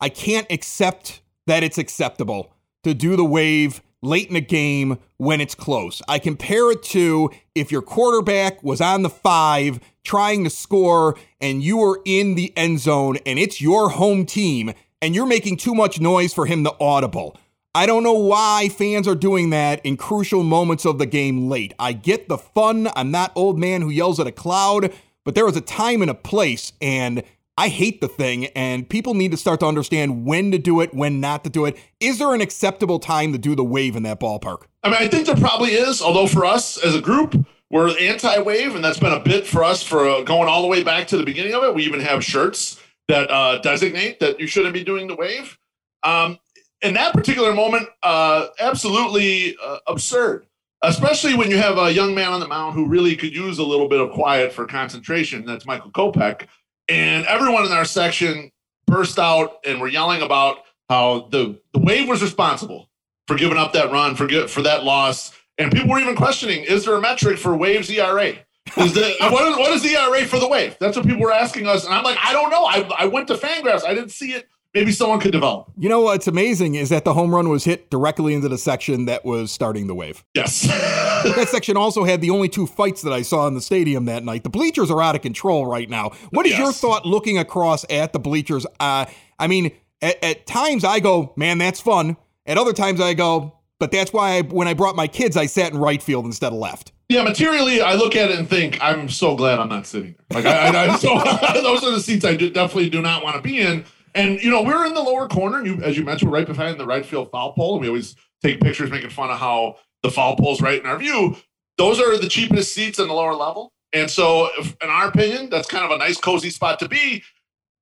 I 0.00 0.08
can't 0.08 0.46
accept 0.50 1.20
that 1.46 1.62
it's 1.62 1.78
acceptable 1.78 2.50
to 2.82 2.94
do 2.94 3.14
the 3.14 3.24
wave 3.24 3.82
late 4.02 4.28
in 4.28 4.36
a 4.36 4.40
game 4.40 4.98
when 5.18 5.40
it's 5.40 5.54
close. 5.54 6.02
I 6.08 6.18
compare 6.18 6.70
it 6.72 6.82
to 6.84 7.30
if 7.54 7.70
your 7.70 7.82
quarterback 7.82 8.62
was 8.62 8.80
on 8.80 9.02
the 9.02 9.10
five 9.10 9.80
trying 10.02 10.44
to 10.44 10.50
score 10.50 11.16
and 11.40 11.62
you 11.62 11.78
were 11.78 12.00
in 12.04 12.34
the 12.34 12.52
end 12.56 12.80
zone 12.80 13.16
and 13.24 13.38
it's 13.38 13.60
your 13.60 13.90
home 13.90 14.26
team 14.26 14.72
and 15.04 15.14
you're 15.14 15.26
making 15.26 15.58
too 15.58 15.74
much 15.74 16.00
noise 16.00 16.32
for 16.32 16.46
him 16.46 16.64
to 16.64 16.74
audible. 16.80 17.36
I 17.74 17.84
don't 17.84 18.02
know 18.02 18.14
why 18.14 18.70
fans 18.70 19.06
are 19.06 19.14
doing 19.14 19.50
that 19.50 19.84
in 19.84 19.98
crucial 19.98 20.42
moments 20.42 20.86
of 20.86 20.98
the 20.98 21.04
game 21.04 21.50
late. 21.50 21.74
I 21.78 21.92
get 21.92 22.30
the 22.30 22.38
fun. 22.38 22.88
I'm 22.96 23.10
not 23.10 23.30
old 23.34 23.58
man 23.58 23.82
who 23.82 23.90
yells 23.90 24.18
at 24.18 24.26
a 24.26 24.32
cloud, 24.32 24.94
but 25.22 25.34
there 25.34 25.46
is 25.46 25.58
a 25.58 25.60
time 25.60 26.00
and 26.00 26.10
a 26.10 26.14
place 26.14 26.72
and 26.80 27.22
I 27.56 27.68
hate 27.68 28.00
the 28.00 28.08
thing, 28.08 28.46
and 28.56 28.88
people 28.88 29.14
need 29.14 29.30
to 29.30 29.36
start 29.36 29.60
to 29.60 29.66
understand 29.66 30.26
when 30.26 30.50
to 30.50 30.58
do 30.58 30.80
it, 30.80 30.92
when 30.92 31.20
not 31.20 31.44
to 31.44 31.50
do 31.50 31.66
it. 31.66 31.76
Is 32.00 32.18
there 32.18 32.34
an 32.34 32.40
acceptable 32.40 32.98
time 32.98 33.30
to 33.30 33.38
do 33.38 33.54
the 33.54 33.62
wave 33.62 33.94
in 33.94 34.02
that 34.02 34.18
ballpark? 34.18 34.62
I 34.82 34.88
mean, 34.88 34.98
I 34.98 35.06
think 35.06 35.26
there 35.26 35.36
probably 35.36 35.70
is, 35.70 36.02
although 36.02 36.26
for 36.26 36.44
us 36.44 36.82
as 36.82 36.96
a 36.96 37.00
group, 37.00 37.46
we're 37.70 37.96
anti 37.96 38.40
wave, 38.40 38.74
and 38.74 38.84
that's 38.84 38.98
been 38.98 39.12
a 39.12 39.20
bit 39.20 39.46
for 39.46 39.62
us 39.62 39.84
for 39.84 40.08
uh, 40.08 40.22
going 40.22 40.48
all 40.48 40.62
the 40.62 40.68
way 40.68 40.82
back 40.82 41.06
to 41.08 41.16
the 41.16 41.22
beginning 41.22 41.54
of 41.54 41.62
it. 41.62 41.76
We 41.76 41.84
even 41.84 42.00
have 42.00 42.24
shirts 42.24 42.80
that 43.08 43.30
uh, 43.30 43.58
designate 43.58 44.20
that 44.20 44.40
you 44.40 44.46
shouldn't 44.46 44.74
be 44.74 44.84
doing 44.84 45.06
the 45.06 45.16
wave. 45.16 45.58
Um, 46.02 46.38
in 46.82 46.94
that 46.94 47.14
particular 47.14 47.54
moment, 47.54 47.88
uh, 48.02 48.48
absolutely 48.60 49.56
uh, 49.62 49.78
absurd, 49.86 50.46
especially 50.82 51.34
when 51.34 51.50
you 51.50 51.56
have 51.58 51.78
a 51.78 51.92
young 51.92 52.14
man 52.14 52.32
on 52.32 52.40
the 52.40 52.48
mound 52.48 52.74
who 52.74 52.86
really 52.86 53.16
could 53.16 53.34
use 53.34 53.58
a 53.58 53.64
little 53.64 53.88
bit 53.88 54.00
of 54.00 54.10
quiet 54.10 54.52
for 54.52 54.66
concentration. 54.66 55.46
That's 55.46 55.66
Michael 55.66 55.90
Kopech 55.90 56.46
and 56.88 57.26
everyone 57.26 57.64
in 57.64 57.72
our 57.72 57.84
section 57.84 58.50
burst 58.86 59.18
out 59.18 59.58
and 59.64 59.80
were 59.80 59.88
yelling 59.88 60.22
about 60.22 60.58
how 60.88 61.28
the, 61.30 61.58
the 61.72 61.80
wave 61.80 62.08
was 62.08 62.22
responsible 62.22 62.90
for 63.26 63.36
giving 63.36 63.56
up 63.56 63.72
that 63.72 63.90
run, 63.90 64.14
for, 64.14 64.28
for 64.48 64.62
that 64.62 64.84
loss. 64.84 65.32
And 65.56 65.72
people 65.72 65.90
were 65.90 66.00
even 66.00 66.16
questioning, 66.16 66.64
is 66.64 66.84
there 66.84 66.94
a 66.94 67.00
metric 67.00 67.38
for 67.38 67.56
Wave's 67.56 67.90
ERA? 67.90 68.34
Is 68.76 68.94
the, 68.94 69.14
what, 69.20 69.48
is, 69.48 69.56
what 69.56 69.70
is 69.72 69.82
the 69.82 69.94
ERA 69.94 70.26
for 70.26 70.38
the 70.38 70.48
Wave? 70.48 70.76
That's 70.80 70.96
what 70.96 71.06
people 71.06 71.22
were 71.22 71.32
asking 71.32 71.66
us. 71.66 71.84
And 71.84 71.94
I'm 71.94 72.02
like, 72.02 72.18
I 72.22 72.32
don't 72.32 72.50
know. 72.50 72.64
I, 72.64 72.88
I 72.98 73.06
went 73.06 73.28
to 73.28 73.34
Fangraphs. 73.34 73.84
I 73.84 73.94
didn't 73.94 74.10
see 74.10 74.32
it 74.32 74.48
maybe 74.74 74.92
someone 74.92 75.20
could 75.20 75.32
develop. 75.32 75.70
You 75.78 75.88
know 75.88 76.00
what's 76.00 76.26
amazing 76.26 76.74
is 76.74 76.88
that 76.90 77.04
the 77.04 77.14
home 77.14 77.34
run 77.34 77.48
was 77.48 77.64
hit 77.64 77.88
directly 77.90 78.34
into 78.34 78.48
the 78.48 78.58
section 78.58 79.06
that 79.06 79.24
was 79.24 79.50
starting 79.50 79.86
the 79.86 79.94
wave. 79.94 80.24
Yes. 80.34 80.62
that 80.66 81.48
section 81.48 81.76
also 81.76 82.04
had 82.04 82.20
the 82.20 82.30
only 82.30 82.48
two 82.48 82.66
fights 82.66 83.02
that 83.02 83.12
I 83.12 83.22
saw 83.22 83.46
in 83.46 83.54
the 83.54 83.60
stadium 83.60 84.04
that 84.06 84.24
night. 84.24 84.42
The 84.42 84.50
bleachers 84.50 84.90
are 84.90 85.00
out 85.00 85.14
of 85.14 85.22
control 85.22 85.66
right 85.66 85.88
now. 85.88 86.10
What 86.30 86.44
is 86.46 86.52
yes. 86.52 86.58
your 86.58 86.72
thought 86.72 87.06
looking 87.06 87.38
across 87.38 87.86
at 87.88 88.12
the 88.12 88.18
bleachers? 88.18 88.66
Uh, 88.80 89.06
I 89.38 89.46
mean, 89.46 89.70
at, 90.02 90.22
at 90.22 90.46
times 90.46 90.84
I 90.84 91.00
go, 91.00 91.32
man, 91.36 91.58
that's 91.58 91.80
fun. 91.80 92.16
At 92.46 92.58
other 92.58 92.72
times 92.72 93.00
I 93.00 93.14
go, 93.14 93.58
but 93.78 93.90
that's 93.90 94.12
why 94.12 94.38
I, 94.38 94.42
when 94.42 94.68
I 94.68 94.74
brought 94.74 94.96
my 94.96 95.06
kids, 95.06 95.36
I 95.36 95.46
sat 95.46 95.72
in 95.72 95.78
right 95.78 96.02
field 96.02 96.26
instead 96.26 96.52
of 96.52 96.58
left. 96.58 96.92
Yeah, 97.08 97.22
materially, 97.22 97.82
I 97.82 97.94
look 97.94 98.16
at 98.16 98.30
it 98.30 98.38
and 98.38 98.48
think, 98.48 98.78
I'm 98.80 99.10
so 99.10 99.36
glad 99.36 99.58
I'm 99.58 99.68
not 99.68 99.86
sitting 99.86 100.14
there. 100.30 100.42
Like, 100.42 100.46
I, 100.46 100.86
I, 100.86 100.96
so, 100.96 101.08
those 101.62 101.84
are 101.84 101.90
the 101.90 102.00
seats 102.00 102.24
I 102.24 102.34
do, 102.34 102.48
definitely 102.48 102.88
do 102.88 103.02
not 103.02 103.22
want 103.22 103.36
to 103.36 103.42
be 103.42 103.60
in. 103.60 103.84
And 104.14 104.40
you 104.42 104.50
know, 104.50 104.62
we're 104.62 104.86
in 104.86 104.94
the 104.94 105.02
lower 105.02 105.28
corner. 105.28 105.64
You, 105.64 105.82
as 105.82 105.98
you 105.98 106.04
mentioned, 106.04 106.30
we're 106.30 106.38
right 106.38 106.46
behind 106.46 106.78
the 106.78 106.86
right 106.86 107.04
field 107.04 107.30
foul 107.30 107.52
pole. 107.52 107.74
And 107.74 107.82
we 107.82 107.88
always 107.88 108.14
take 108.42 108.60
pictures 108.60 108.90
making 108.90 109.10
fun 109.10 109.30
of 109.30 109.38
how 109.38 109.76
the 110.02 110.10
foul 110.10 110.36
pole's 110.36 110.60
right 110.60 110.80
in 110.80 110.86
our 110.86 110.98
view. 110.98 111.36
Those 111.78 112.00
are 112.00 112.16
the 112.16 112.28
cheapest 112.28 112.72
seats 112.72 112.98
in 112.98 113.08
the 113.08 113.14
lower 113.14 113.34
level. 113.34 113.72
And 113.92 114.10
so, 114.10 114.48
if, 114.58 114.76
in 114.82 114.88
our 114.88 115.08
opinion, 115.08 115.50
that's 115.50 115.68
kind 115.68 115.84
of 115.84 115.90
a 115.90 115.98
nice, 115.98 116.18
cozy 116.18 116.50
spot 116.50 116.78
to 116.80 116.88
be. 116.88 117.22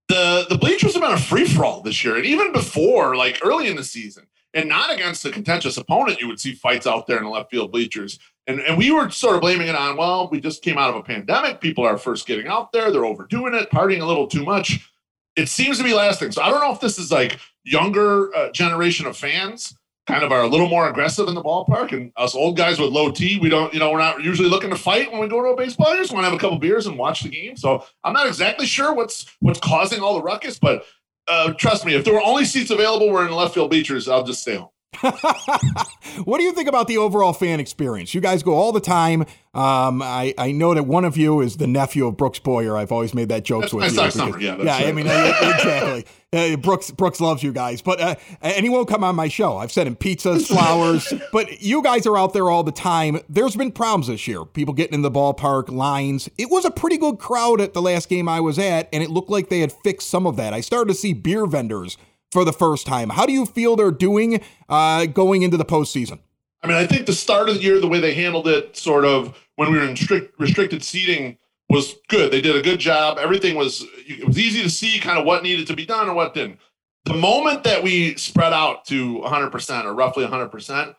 The 0.08 0.46
the 0.48 0.58
bleachers 0.58 0.94
have 0.94 1.02
been 1.02 1.12
a 1.12 1.18
free 1.18 1.46
for 1.46 1.64
all 1.64 1.80
this 1.80 2.04
year, 2.04 2.16
and 2.16 2.26
even 2.26 2.52
before, 2.52 3.16
like 3.16 3.40
early 3.42 3.68
in 3.68 3.76
the 3.76 3.84
season, 3.84 4.26
and 4.52 4.68
not 4.68 4.92
against 4.92 5.24
a 5.24 5.30
contentious 5.30 5.76
opponent, 5.76 6.20
you 6.20 6.28
would 6.28 6.40
see 6.40 6.54
fights 6.54 6.86
out 6.86 7.06
there 7.06 7.18
in 7.18 7.24
the 7.24 7.30
left 7.30 7.50
field 7.50 7.72
bleachers. 7.72 8.18
And 8.46 8.60
and 8.60 8.76
we 8.76 8.90
were 8.90 9.10
sort 9.10 9.36
of 9.36 9.40
blaming 9.40 9.68
it 9.68 9.76
on, 9.76 9.96
well, 9.96 10.28
we 10.30 10.40
just 10.40 10.62
came 10.62 10.78
out 10.78 10.90
of 10.90 10.96
a 10.96 11.02
pandemic. 11.02 11.60
People 11.60 11.84
are 11.84 11.96
first 11.96 12.26
getting 12.26 12.48
out 12.48 12.72
there, 12.72 12.90
they're 12.90 13.04
overdoing 13.04 13.54
it, 13.54 13.70
partying 13.70 14.00
a 14.00 14.06
little 14.06 14.26
too 14.26 14.44
much 14.44 14.88
it 15.36 15.48
seems 15.48 15.78
to 15.78 15.84
be 15.84 15.94
lasting. 15.94 16.32
So 16.32 16.42
I 16.42 16.50
don't 16.50 16.60
know 16.60 16.72
if 16.72 16.80
this 16.80 16.98
is 16.98 17.10
like 17.10 17.38
younger 17.64 18.34
uh, 18.36 18.50
generation 18.50 19.06
of 19.06 19.16
fans 19.16 19.74
kind 20.06 20.24
of 20.24 20.32
are 20.32 20.42
a 20.42 20.48
little 20.48 20.68
more 20.68 20.88
aggressive 20.88 21.28
in 21.28 21.34
the 21.34 21.42
ballpark, 21.42 21.92
and 21.92 22.10
us 22.16 22.34
old 22.34 22.56
guys 22.56 22.78
with 22.78 22.90
low 22.90 23.12
T, 23.12 23.38
we 23.38 23.48
don't, 23.48 23.72
you 23.72 23.78
know, 23.78 23.92
we're 23.92 23.98
not 23.98 24.22
usually 24.22 24.48
looking 24.48 24.70
to 24.70 24.76
fight 24.76 25.12
when 25.12 25.20
we 25.20 25.28
go 25.28 25.40
to 25.40 25.50
a 25.50 25.56
baseball. 25.56 25.92
We 25.92 25.98
just 25.98 26.12
want 26.12 26.24
to 26.24 26.30
have 26.30 26.36
a 26.36 26.40
couple 26.40 26.58
beers 26.58 26.86
and 26.86 26.98
watch 26.98 27.22
the 27.22 27.28
game. 27.28 27.56
So 27.56 27.86
I'm 28.02 28.12
not 28.12 28.26
exactly 28.26 28.66
sure 28.66 28.92
what's 28.92 29.26
what's 29.40 29.60
causing 29.60 30.00
all 30.00 30.14
the 30.14 30.22
ruckus, 30.22 30.58
but 30.58 30.84
uh, 31.28 31.52
trust 31.54 31.86
me, 31.86 31.94
if 31.94 32.04
there 32.04 32.14
were 32.14 32.22
only 32.22 32.44
seats 32.44 32.70
available, 32.70 33.10
we're 33.10 33.26
in 33.26 33.32
left 33.32 33.54
field 33.54 33.70
bleachers. 33.70 34.08
I'll 34.08 34.24
just 34.24 34.42
stay 34.42 34.56
home. 34.56 34.68
what 36.24 36.38
do 36.38 36.44
you 36.44 36.52
think 36.52 36.68
about 36.68 36.86
the 36.86 36.98
overall 36.98 37.32
fan 37.32 37.60
experience? 37.60 38.14
You 38.14 38.20
guys 38.20 38.42
go 38.42 38.52
all 38.54 38.72
the 38.72 38.80
time. 38.80 39.22
Um, 39.54 40.02
I, 40.02 40.34
I 40.38 40.52
know 40.52 40.74
that 40.74 40.84
one 40.84 41.04
of 41.04 41.16
you 41.16 41.40
is 41.40 41.56
the 41.56 41.66
nephew 41.66 42.06
of 42.06 42.16
Brooks 42.16 42.38
Boyer. 42.38 42.76
I've 42.76 42.92
always 42.92 43.14
made 43.14 43.28
that 43.30 43.44
joke 43.44 43.72
with 43.72 43.72
you. 43.72 43.90
Because, 43.90 44.16
yeah. 44.40 44.76
I 44.76 44.92
mean, 44.92 45.06
exactly. 45.06 46.06
Uh, 46.34 46.56
Brooks 46.56 46.90
Brooks 46.90 47.20
loves 47.20 47.42
you 47.42 47.52
guys, 47.52 47.82
but 47.82 48.00
uh, 48.00 48.14
and 48.40 48.64
he 48.64 48.70
won't 48.70 48.88
come 48.88 49.04
on 49.04 49.14
my 49.14 49.28
show. 49.28 49.58
I've 49.58 49.70
sent 49.70 49.86
him 49.86 49.96
pizzas, 49.96 50.46
flowers, 50.46 51.12
but 51.32 51.60
you 51.60 51.82
guys 51.82 52.06
are 52.06 52.16
out 52.16 52.32
there 52.32 52.48
all 52.48 52.62
the 52.62 52.72
time. 52.72 53.20
There's 53.28 53.54
been 53.54 53.70
problems 53.70 54.06
this 54.06 54.26
year. 54.26 54.46
People 54.46 54.72
getting 54.72 54.94
in 54.94 55.02
the 55.02 55.10
ballpark, 55.10 55.68
lines. 55.68 56.30
It 56.38 56.48
was 56.48 56.64
a 56.64 56.70
pretty 56.70 56.96
good 56.96 57.18
crowd 57.18 57.60
at 57.60 57.74
the 57.74 57.82
last 57.82 58.08
game 58.08 58.30
I 58.30 58.40
was 58.40 58.58
at, 58.58 58.88
and 58.94 59.02
it 59.02 59.10
looked 59.10 59.28
like 59.28 59.50
they 59.50 59.60
had 59.60 59.72
fixed 59.72 60.08
some 60.08 60.26
of 60.26 60.36
that. 60.36 60.54
I 60.54 60.62
started 60.62 60.88
to 60.94 60.98
see 60.98 61.12
beer 61.12 61.44
vendors 61.44 61.98
for 62.32 62.44
the 62.46 62.52
first 62.52 62.86
time. 62.86 63.10
How 63.10 63.26
do 63.26 63.32
you 63.32 63.44
feel 63.44 63.76
they're 63.76 63.90
doing 63.90 64.42
uh, 64.68 65.04
going 65.06 65.42
into 65.42 65.58
the 65.58 65.66
postseason? 65.66 66.18
I 66.62 66.66
mean, 66.66 66.76
I 66.76 66.86
think 66.86 67.06
the 67.06 67.12
start 67.12 67.48
of 67.48 67.56
the 67.56 67.62
year, 67.62 67.78
the 67.78 67.88
way 67.88 68.00
they 68.00 68.14
handled 68.14 68.48
it, 68.48 68.76
sort 68.76 69.04
of 69.04 69.38
when 69.56 69.70
we 69.70 69.78
were 69.78 69.84
in 69.84 69.94
strict 69.94 70.40
restricted 70.40 70.82
seating, 70.82 71.36
was 71.68 71.96
good. 72.08 72.32
They 72.32 72.40
did 72.40 72.56
a 72.56 72.62
good 72.62 72.80
job. 72.80 73.18
Everything 73.18 73.54
was 73.54 73.84
it 74.06 74.26
was 74.26 74.38
easy 74.38 74.62
to 74.62 74.70
see 74.70 74.98
kind 74.98 75.18
of 75.18 75.26
what 75.26 75.42
needed 75.42 75.66
to 75.66 75.76
be 75.76 75.84
done 75.84 76.06
and 76.06 76.16
what 76.16 76.34
didn't. 76.34 76.58
The 77.04 77.14
moment 77.14 77.64
that 77.64 77.82
we 77.82 78.14
spread 78.16 78.52
out 78.52 78.84
to 78.86 79.18
100% 79.18 79.84
or 79.84 79.92
roughly 79.92 80.24
100%, 80.24 80.94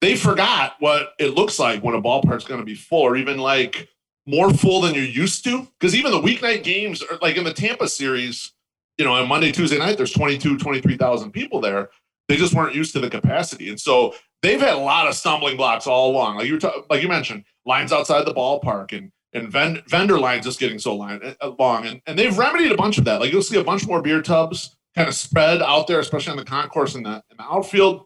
they 0.00 0.16
forgot 0.16 0.76
what 0.78 1.12
it 1.18 1.34
looks 1.34 1.58
like 1.58 1.82
when 1.82 1.94
a 1.94 2.00
ballpark's 2.00 2.44
going 2.44 2.60
to 2.60 2.66
be 2.66 2.74
full, 2.74 3.02
or 3.02 3.16
even 3.16 3.38
like 3.38 3.88
more 4.26 4.54
full 4.54 4.80
than 4.80 4.94
you're 4.94 5.04
used 5.04 5.44
to. 5.44 5.66
Because 5.78 5.94
even 5.94 6.12
the 6.12 6.20
weeknight 6.20 6.62
games, 6.62 7.02
are, 7.02 7.18
like 7.20 7.36
in 7.36 7.44
the 7.44 7.52
Tampa 7.52 7.88
series, 7.88 8.52
you 9.00 9.06
know, 9.06 9.14
on 9.14 9.26
Monday, 9.26 9.50
Tuesday 9.50 9.78
night, 9.78 9.96
there's 9.96 10.12
22, 10.12 10.58
23,000 10.58 11.32
people 11.32 11.58
there. 11.58 11.88
They 12.28 12.36
just 12.36 12.52
weren't 12.52 12.74
used 12.74 12.92
to 12.92 13.00
the 13.00 13.08
capacity. 13.08 13.70
And 13.70 13.80
so 13.80 14.14
they've 14.42 14.60
had 14.60 14.74
a 14.74 14.78
lot 14.78 15.08
of 15.08 15.14
stumbling 15.14 15.56
blocks 15.56 15.86
all 15.86 16.10
along. 16.10 16.36
Like 16.36 16.46
you 16.46 16.52
were 16.52 16.60
ta- 16.60 16.82
like 16.90 17.00
you 17.00 17.08
mentioned, 17.08 17.44
lines 17.64 17.94
outside 17.94 18.26
the 18.26 18.34
ballpark 18.34 18.92
and 18.92 19.10
and 19.32 19.48
vend- 19.50 19.82
vendor 19.88 20.18
lines 20.18 20.44
just 20.44 20.60
getting 20.60 20.78
so 20.78 20.94
line, 20.94 21.34
uh, 21.40 21.52
long. 21.58 21.86
And, 21.86 22.02
and 22.06 22.18
they've 22.18 22.36
remedied 22.36 22.72
a 22.72 22.76
bunch 22.76 22.98
of 22.98 23.04
that. 23.04 23.20
Like 23.20 23.32
you'll 23.32 23.42
see 23.42 23.58
a 23.58 23.64
bunch 23.64 23.86
more 23.86 24.02
beer 24.02 24.20
tubs 24.20 24.76
kind 24.94 25.08
of 25.08 25.14
spread 25.14 25.62
out 25.62 25.86
there, 25.86 26.00
especially 26.00 26.32
on 26.32 26.36
the 26.36 26.44
concourse 26.44 26.94
and 26.94 27.06
the, 27.06 27.22
in 27.30 27.38
the 27.38 27.44
outfield. 27.44 28.04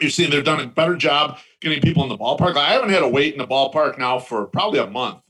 You're 0.00 0.10
seeing 0.10 0.30
they've 0.30 0.44
done 0.44 0.60
a 0.60 0.66
better 0.66 0.94
job 0.94 1.38
getting 1.60 1.80
people 1.80 2.04
in 2.04 2.08
the 2.08 2.18
ballpark. 2.18 2.56
I 2.56 2.70
haven't 2.70 2.90
had 2.90 3.02
a 3.02 3.08
wait 3.08 3.32
in 3.32 3.38
the 3.38 3.46
ballpark 3.46 3.98
now 3.98 4.20
for 4.20 4.46
probably 4.46 4.78
a 4.78 4.86
month 4.86 5.22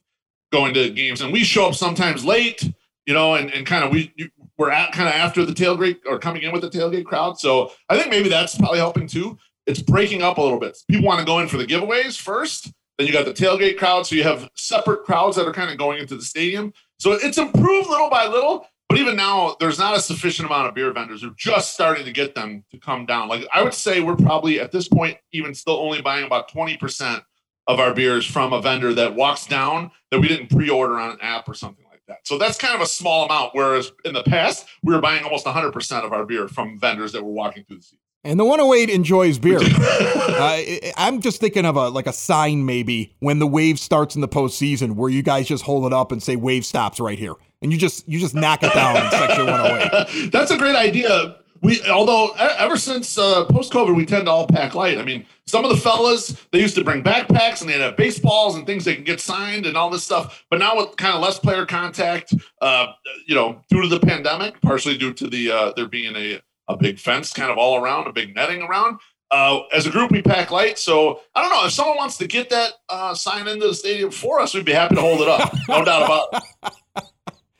going 0.53 0.75
to 0.75 0.91
games. 0.91 1.23
And 1.23 1.33
we 1.33 1.43
show 1.43 1.69
up 1.69 1.75
sometimes 1.75 2.23
late, 2.23 2.71
you 3.07 3.15
know, 3.15 3.37
and, 3.37 3.51
and 3.53 3.65
kind 3.65 3.85
of 3.85 3.93
we 3.93 4.13
we're 4.61 4.71
at 4.71 4.93
kind 4.93 5.09
of 5.09 5.15
after 5.15 5.47
the 5.47 5.55
tailgate 5.55 6.01
or 6.07 6.19
coming 6.19 6.43
in 6.43 6.53
with 6.53 6.61
the 6.61 6.69
tailgate 6.69 7.07
crowd. 7.07 7.41
So 7.41 7.73
I 7.89 7.97
think 7.97 8.11
maybe 8.11 8.29
that's 8.29 8.59
probably 8.59 8.77
helping 8.77 9.07
too. 9.07 9.39
It's 9.67 9.81
breaking 9.81 10.21
up 10.21 10.37
a 10.37 10.43
little 10.43 10.59
bit. 10.59 10.77
People 10.87 11.07
want 11.07 11.19
to 11.19 11.25
go 11.25 11.39
in 11.39 11.49
for 11.49 11.57
the 11.57 11.65
giveaways 11.65 12.21
first. 12.21 12.71
Then 12.99 13.07
you 13.07 13.13
got 13.15 13.25
the 13.25 13.33
tailgate 13.33 13.79
crowd. 13.79 14.07
So 14.07 14.17
you 14.17 14.23
have 14.25 14.51
separate 14.55 15.05
crowds 15.05 15.37
that 15.37 15.49
are 15.49 15.53
kind 15.55 15.71
of 15.71 15.79
going 15.79 15.99
into 15.99 16.15
the 16.15 16.23
stadium. 16.23 16.75
So 16.99 17.13
it's 17.13 17.39
improved 17.39 17.89
little 17.89 18.11
by 18.11 18.27
little. 18.27 18.67
But 18.91 18.99
even 18.99 19.17
now, 19.17 19.57
there's 19.61 19.79
not 19.79 19.97
a 19.97 20.01
sufficient 20.01 20.45
amount 20.45 20.69
of 20.69 20.75
beer 20.75 20.93
vendors. 20.93 21.25
We're 21.25 21.33
just 21.39 21.73
starting 21.73 22.05
to 22.05 22.13
get 22.13 22.35
them 22.35 22.63
to 22.71 22.79
come 22.79 23.07
down. 23.07 23.29
Like 23.29 23.47
I 23.55 23.63
would 23.63 23.73
say, 23.73 24.01
we're 24.01 24.17
probably 24.17 24.61
at 24.61 24.73
this 24.73 24.89
point 24.89 25.17
even 25.33 25.55
still 25.55 25.77
only 25.77 26.03
buying 26.03 26.27
about 26.27 26.51
20% 26.51 27.23
of 27.67 27.81
our 27.81 27.95
beers 27.95 28.27
from 28.27 28.53
a 28.53 28.61
vendor 28.61 28.93
that 28.93 29.15
walks 29.15 29.47
down 29.47 29.91
that 30.11 30.21
we 30.21 30.29
didn't 30.29 30.51
pre-order 30.51 30.99
on 30.99 31.13
an 31.13 31.19
app 31.23 31.49
or 31.49 31.55
something 31.55 31.87
that. 32.11 32.27
So 32.29 32.39
that's 32.39 32.59
kind 32.59 32.75
of 32.75 32.81
a 32.83 32.87
small 32.87 33.25
amount. 33.25 33.51
Whereas 33.55 33.91
in 34.05 34.13
the 34.15 34.23
past, 34.23 34.67
we 34.83 34.95
were 34.95 35.01
buying 35.01 35.25
almost 35.25 35.47
100% 35.47 36.05
of 36.05 36.13
our 36.13 36.25
beer 36.27 36.47
from 36.49 36.79
vendors 36.79 37.13
that 37.13 37.25
were 37.25 37.33
walking 37.33 37.65
through 37.65 37.79
the 37.79 37.83
seats. 37.83 37.97
And 38.23 38.39
the 38.39 38.45
108 38.45 38.91
enjoys 38.91 39.39
beer. 39.39 39.59
uh, 39.63 39.63
I- 39.65 40.93
I'm 40.99 41.23
just 41.23 41.41
thinking 41.41 41.65
of 41.65 41.77
a 41.77 41.89
like 41.89 42.07
a 42.07 42.13
sign 42.13 42.67
maybe 42.67 43.17
when 43.21 43.39
the 43.39 43.47
wave 43.47 43.79
starts 43.79 44.15
in 44.15 44.21
the 44.21 44.29
postseason, 44.29 44.95
where 44.97 45.09
you 45.09 45.23
guys 45.23 45.49
just 45.49 45.65
hold 45.65 45.87
it 45.87 45.95
up 45.95 46.13
and 46.13 46.23
say 46.23 46.37
"wave 46.37 46.67
stops 46.67 47.01
right 47.01 47.19
here," 47.19 47.33
and 47.63 47.73
you 47.73 47.79
just 47.79 48.07
you 48.07 48.19
just 48.21 48.35
knock 48.35 48.63
it 48.63 48.75
down 48.75 48.97
in 49.03 49.11
section 49.11 49.47
108. 49.47 50.31
That's 50.33 50.51
a 50.51 50.59
great 50.59 50.77
idea. 50.77 51.37
We, 51.63 51.83
although 51.89 52.31
ever 52.39 52.77
since 52.79 53.19
uh, 53.19 53.45
post 53.45 53.73
COVID, 53.73 53.95
we 53.95 54.07
tend 54.07 54.27
to 54.27 54.31
all 54.31 54.47
pack 54.47 54.75
light. 54.75 54.97
I 54.99 55.05
mean, 55.05 55.27
some 55.47 55.65
of 55.65 55.71
the 55.71 55.77
fellas 55.77 56.47
they 56.53 56.61
used 56.61 56.75
to 56.77 56.85
bring 56.85 57.03
backpacks 57.03 57.61
and 57.61 57.69
they'd 57.69 57.81
have 57.81 57.97
baseballs 57.97 58.57
and 58.57 58.65
things 58.65 58.85
they 58.85 58.95
can 58.95 59.05
get 59.05 59.21
signed 59.21 59.67
and 59.67 59.77
all 59.77 59.91
this 59.91 60.03
stuff. 60.03 60.45
But 60.51 60.59
now 60.59 60.77
with 60.77 60.97
kind 60.97 61.15
of 61.15 61.21
less 61.21 61.39
player 61.39 61.67
contact, 61.67 62.35
uh, 62.63 62.93
you 63.27 63.35
know, 63.35 63.61
due 63.69 63.83
to 63.83 63.89
the 63.89 64.01
pandemic, 64.01 64.61
partially 64.63 64.97
due 64.97 65.13
to 65.13 65.29
the 65.29 65.51
uh, 65.51 65.73
there 65.77 65.87
being 65.87 66.17
a 66.17 66.41
a 66.69 66.77
big 66.77 66.99
fence 66.99 67.33
kind 67.33 67.51
of 67.51 67.59
all 67.59 67.83
around, 67.83 68.07
a 68.07 68.13
big 68.13 68.35
netting 68.35 68.63
around. 68.63 69.01
Uh, 69.33 69.61
as 69.73 69.87
a 69.87 69.91
group, 69.91 70.11
we 70.11 70.23
pack 70.23 70.51
light. 70.51 70.79
So 70.79 71.21
I 71.35 71.43
don't 71.43 71.51
know 71.51 71.67
if 71.67 71.73
someone 71.73 71.97
wants 71.97 72.17
to 72.19 72.27
get 72.27 72.51
that 72.51 72.73
uh, 72.89 73.15
sign 73.15 73.47
into 73.47 73.69
the 73.69 73.75
stadium 73.75 74.11
for 74.11 74.41
us, 74.41 74.55
we'd 74.55 74.65
be 74.65 74.73
happy 74.73 74.97
to 74.97 75.01
hold 75.01 75.21
it 75.21 75.29
up. 75.29 75.53
No 75.69 75.85
doubt 75.85 76.03
about 76.05 76.29
it. 76.33 76.73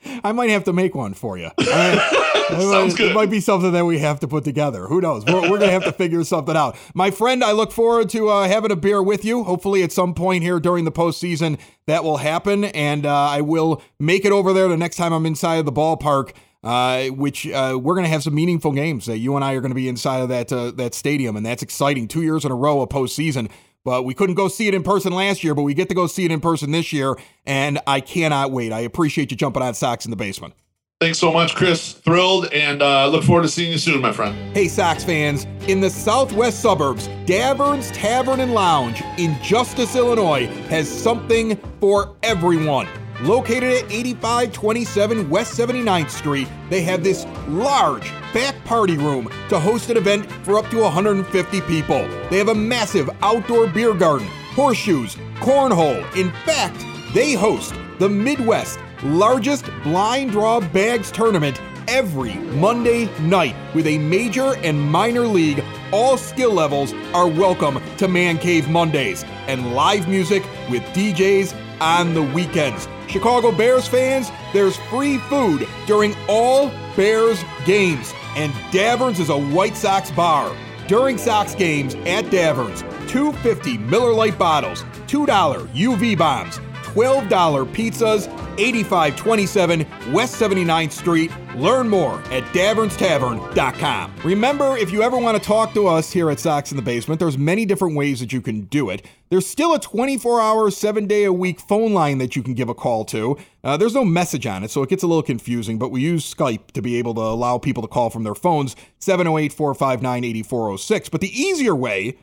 I 0.23 0.31
might 0.31 0.49
have 0.49 0.63
to 0.65 0.73
make 0.73 0.95
one 0.95 1.13
for 1.13 1.37
you. 1.37 1.49
I 1.59 2.47
Sounds 2.49 2.93
might- 2.93 2.97
good. 2.97 3.11
It 3.11 3.13
might 3.15 3.29
be 3.29 3.39
something 3.39 3.71
that 3.71 3.85
we 3.85 3.99
have 3.99 4.19
to 4.21 4.27
put 4.27 4.43
together. 4.43 4.87
Who 4.87 4.99
knows? 5.01 5.23
We're, 5.25 5.41
we're 5.41 5.57
going 5.57 5.61
to 5.61 5.71
have 5.71 5.85
to 5.85 5.91
figure 5.93 6.23
something 6.23 6.55
out. 6.55 6.75
My 6.93 7.11
friend, 7.11 7.43
I 7.43 7.51
look 7.53 7.71
forward 7.71 8.09
to 8.09 8.29
uh, 8.29 8.47
having 8.47 8.71
a 8.71 8.75
beer 8.75 9.01
with 9.01 9.23
you. 9.23 9.43
Hopefully, 9.43 9.83
at 9.83 9.91
some 9.91 10.13
point 10.13 10.43
here 10.43 10.59
during 10.59 10.83
the 10.85 10.91
postseason, 10.91 11.59
that 11.87 12.03
will 12.03 12.17
happen. 12.17 12.65
And 12.65 13.05
uh, 13.05 13.13
I 13.15 13.41
will 13.41 13.81
make 13.99 14.25
it 14.25 14.31
over 14.31 14.51
there 14.53 14.67
the 14.67 14.77
next 14.77 14.97
time 14.97 15.13
I'm 15.13 15.25
inside 15.25 15.55
of 15.57 15.65
the 15.65 15.71
ballpark. 15.71 16.33
Uh, 16.63 17.07
which 17.07 17.47
uh, 17.47 17.75
we're 17.81 17.95
going 17.95 18.03
to 18.05 18.09
have 18.11 18.21
some 18.21 18.35
meaningful 18.35 18.71
games. 18.71 19.07
that 19.07 19.17
you 19.17 19.35
and 19.35 19.43
I 19.43 19.53
are 19.53 19.61
going 19.61 19.71
to 19.71 19.75
be 19.75 19.87
inside 19.87 20.19
of 20.19 20.29
that 20.29 20.53
uh, 20.53 20.69
that 20.71 20.93
stadium, 20.93 21.35
and 21.35 21.43
that's 21.43 21.63
exciting. 21.63 22.07
Two 22.07 22.21
years 22.21 22.45
in 22.45 22.51
a 22.51 22.55
row 22.55 22.81
of 22.81 22.89
postseason. 22.89 23.49
But 23.83 24.03
we 24.03 24.13
couldn't 24.13 24.35
go 24.35 24.47
see 24.47 24.67
it 24.67 24.73
in 24.73 24.83
person 24.83 25.13
last 25.13 25.43
year, 25.43 25.55
but 25.55 25.63
we 25.63 25.73
get 25.73 25.89
to 25.89 25.95
go 25.95 26.07
see 26.07 26.25
it 26.25 26.31
in 26.31 26.39
person 26.39 26.71
this 26.71 26.93
year, 26.93 27.15
and 27.45 27.79
I 27.87 27.99
cannot 27.99 28.51
wait. 28.51 28.71
I 28.71 28.81
appreciate 28.81 29.31
you 29.31 29.37
jumping 29.37 29.63
on 29.63 29.73
Sox 29.73 30.05
in 30.05 30.11
the 30.11 30.17
basement. 30.17 30.53
Thanks 30.99 31.17
so 31.17 31.33
much, 31.33 31.55
Chris. 31.55 31.93
Thrilled 31.93 32.53
and 32.53 32.83
uh, 32.83 33.07
look 33.07 33.23
forward 33.23 33.41
to 33.41 33.47
seeing 33.47 33.71
you 33.71 33.79
soon, 33.79 34.01
my 34.01 34.11
friend. 34.11 34.55
Hey, 34.55 34.67
Sox 34.67 35.03
fans, 35.03 35.47
in 35.67 35.81
the 35.81 35.89
southwest 35.89 36.59
suburbs, 36.59 37.09
Davern's 37.25 37.89
Tavern 37.89 38.39
and 38.39 38.53
Lounge 38.53 39.01
in 39.17 39.35
Justice, 39.41 39.95
Illinois 39.95 40.45
has 40.69 40.87
something 40.87 41.55
for 41.79 42.15
everyone. 42.21 42.87
Located 43.23 43.83
at 43.83 43.91
8527 43.91 45.29
West 45.29 45.55
79th 45.55 46.09
Street, 46.09 46.47
they 46.71 46.81
have 46.81 47.03
this 47.03 47.27
large 47.49 48.09
back 48.33 48.55
party 48.65 48.97
room 48.97 49.29
to 49.49 49.59
host 49.59 49.91
an 49.91 49.97
event 49.97 50.31
for 50.43 50.57
up 50.57 50.67
to 50.71 50.81
150 50.81 51.61
people. 51.61 52.07
They 52.31 52.39
have 52.39 52.47
a 52.47 52.55
massive 52.55 53.11
outdoor 53.21 53.67
beer 53.67 53.93
garden, 53.93 54.27
horseshoes, 54.55 55.17
cornhole. 55.35 56.03
In 56.15 56.31
fact, 56.45 56.83
they 57.13 57.33
host 57.33 57.75
the 57.99 58.09
Midwest 58.09 58.79
largest 59.03 59.65
blind 59.83 60.31
draw 60.31 60.59
bags 60.59 61.11
tournament 61.11 61.61
every 61.87 62.33
Monday 62.33 63.07
night 63.21 63.55
with 63.75 63.85
a 63.85 63.99
major 63.99 64.55
and 64.63 64.81
minor 64.81 65.27
league. 65.27 65.63
All 65.91 66.17
skill 66.17 66.53
levels 66.53 66.93
are 67.13 67.27
welcome 67.27 67.79
to 67.97 68.07
Man 68.07 68.39
Cave 68.39 68.67
Mondays 68.67 69.23
and 69.45 69.75
live 69.75 70.07
music 70.07 70.41
with 70.71 70.81
DJs 70.95 71.55
on 71.81 72.15
the 72.15 72.23
weekends. 72.23 72.87
Chicago 73.11 73.51
Bears 73.51 73.89
fans, 73.89 74.31
there's 74.53 74.77
free 74.89 75.17
food 75.17 75.67
during 75.85 76.15
all 76.29 76.71
Bears 76.95 77.43
games, 77.65 78.13
and 78.37 78.53
Daverns 78.71 79.19
is 79.19 79.27
a 79.27 79.37
White 79.37 79.75
Sox 79.75 80.09
bar. 80.11 80.55
During 80.87 81.17
Sox 81.17 81.53
games 81.53 81.93
at 82.05 82.23
Daverns, 82.25 82.79
250 83.09 83.77
Miller 83.79 84.13
Lite 84.13 84.37
bottles, 84.37 84.83
$2 85.07 85.27
UV 85.27 86.17
bombs, 86.17 86.59
$12 86.83 87.27
pizzas, 87.73 88.27
8527 88.57 90.13
West 90.13 90.35
79th 90.39 90.93
Street. 90.93 91.31
Learn 91.55 91.89
more 91.89 92.19
at 92.31 92.43
davernstavern.com. 92.53 94.15
Remember, 94.23 94.77
if 94.77 94.91
you 94.91 95.01
ever 95.01 95.17
want 95.17 95.37
to 95.37 95.43
talk 95.43 95.73
to 95.73 95.87
us 95.87 96.11
here 96.11 96.29
at 96.29 96.39
Sox 96.39 96.71
in 96.71 96.77
the 96.77 96.81
Basement, 96.81 97.19
there's 97.19 97.37
many 97.37 97.65
different 97.65 97.95
ways 97.95 98.19
that 98.21 98.31
you 98.31 98.41
can 98.41 98.61
do 98.61 98.89
it. 98.89 99.05
There's 99.29 99.45
still 99.45 99.73
a 99.73 99.79
24 99.79 100.41
hour, 100.41 100.71
seven 100.71 101.07
day 101.07 101.25
a 101.25 101.33
week 101.33 101.59
phone 101.59 101.93
line 101.93 102.19
that 102.19 102.35
you 102.35 102.43
can 102.43 102.53
give 102.53 102.69
a 102.69 102.73
call 102.73 103.03
to. 103.05 103.37
Uh, 103.63 103.77
there's 103.77 103.93
no 103.93 104.05
message 104.05 104.45
on 104.45 104.63
it, 104.63 104.71
so 104.71 104.81
it 104.81 104.89
gets 104.89 105.03
a 105.03 105.07
little 105.07 105.23
confusing, 105.23 105.77
but 105.77 105.89
we 105.91 106.01
use 106.01 106.33
Skype 106.33 106.71
to 106.71 106.81
be 106.81 106.95
able 106.95 107.13
to 107.15 107.21
allow 107.21 107.57
people 107.57 107.81
to 107.81 107.87
call 107.87 108.09
from 108.09 108.23
their 108.23 108.35
phones 108.35 108.75
708 108.99 109.53
459 109.53 110.23
8406. 110.23 111.09
But 111.09 111.21
the 111.21 111.39
easier 111.39 111.75
way 111.75 112.17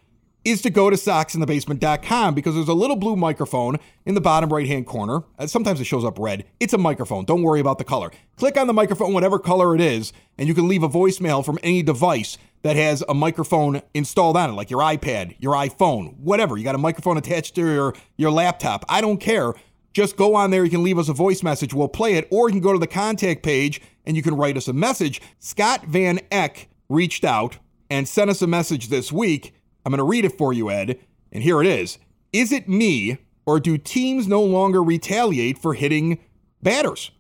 is 0.49 0.63
to 0.63 0.71
go 0.71 0.91
to 0.91 0.97
soxinthebasement.com 0.97 2.35
because 2.35 2.55
there's 2.55 2.69
a 2.69 2.75
little 2.75 2.97
blue 2.97 3.17
microphone 3.17 3.77
in 4.07 4.15
the 4.15 4.21
bottom 4.21 4.53
right 4.53 4.67
hand 4.67 4.87
corner. 4.87 5.23
Uh, 5.39 5.47
Sometimes 5.47 5.81
it 5.81 5.85
shows 5.85 6.05
up 6.05 6.19
red. 6.19 6.45
It's 6.61 6.73
a 6.73 6.79
microphone. 6.79 7.25
Don't 7.25 7.43
worry 7.43 7.61
about 7.61 7.79
the 7.79 7.85
color. 7.85 8.11
Click 8.37 8.57
on 8.57 8.67
the 8.67 8.73
microphone, 8.73 9.13
whatever 9.13 9.39
color 9.39 9.75
it 9.75 9.81
is, 9.81 10.13
and 10.39 10.49
you 10.49 10.55
can 10.55 10.69
leave 10.69 10.83
a 10.83 10.89
voicemail 10.89 11.45
from 11.45 11.59
any 11.63 11.83
device 11.83 12.39
that 12.63 12.77
has 12.77 13.05
a 13.09 13.15
microphone 13.15 13.83
installed 13.95 14.37
on 14.37 14.51
it, 14.51 14.55
like 14.55 14.71
your 14.71 14.81
iPad, 14.81 15.37
your 15.39 15.55
iPhone, 15.55 16.17
whatever. 16.19 16.57
You 16.57 16.65
got 16.65 16.75
a 16.75 16.79
microphone 16.79 17.17
attached 17.17 17.55
to 17.55 17.61
your, 17.61 17.95
your 18.17 18.31
laptop. 18.31 18.85
I 18.89 19.01
don't 19.01 19.19
care. 19.19 19.55
Just 19.93 20.17
go 20.17 20.35
on 20.35 20.51
there. 20.51 20.65
You 20.65 20.71
can 20.71 20.83
leave 20.83 20.99
us 20.99 21.09
a 21.09 21.13
voice 21.13 21.43
message. 21.43 21.75
We'll 21.75 21.89
play 21.89 22.15
it. 22.15 22.29
Or 22.31 22.49
you 22.49 22.55
can 22.55 22.63
go 22.63 22.73
to 22.73 22.79
the 22.79 22.87
contact 22.87 23.43
page 23.43 23.81
and 24.07 24.17
you 24.17 24.23
can 24.23 24.37
write 24.37 24.57
us 24.57 24.69
a 24.69 24.73
message. 24.73 25.21
Scott 25.39 25.85
Van 25.87 26.21
Eck 26.31 26.69
reached 26.89 27.25
out 27.25 27.59
and 27.91 28.07
sent 28.07 28.31
us 28.31 28.43
a 28.43 28.47
message 28.47 28.89
this 28.89 29.11
week. 29.13 29.55
I'm 29.89 29.93
going 29.93 29.99
to 30.01 30.05
read 30.05 30.27
it 30.27 30.37
for 30.37 30.53
you, 30.53 30.71
Ed. 30.71 31.01
And 31.33 31.43
here 31.43 31.63
it 31.63 31.67
is 31.67 31.97
Is 32.31 32.53
it 32.53 32.69
me, 32.69 33.17
or 33.47 33.59
do 33.59 33.79
teams 33.79 34.29
no 34.29 34.43
longer 34.43 34.83
retaliate 34.83 35.57
for 35.57 35.73
hitting 35.73 36.19
batters? 36.63 37.11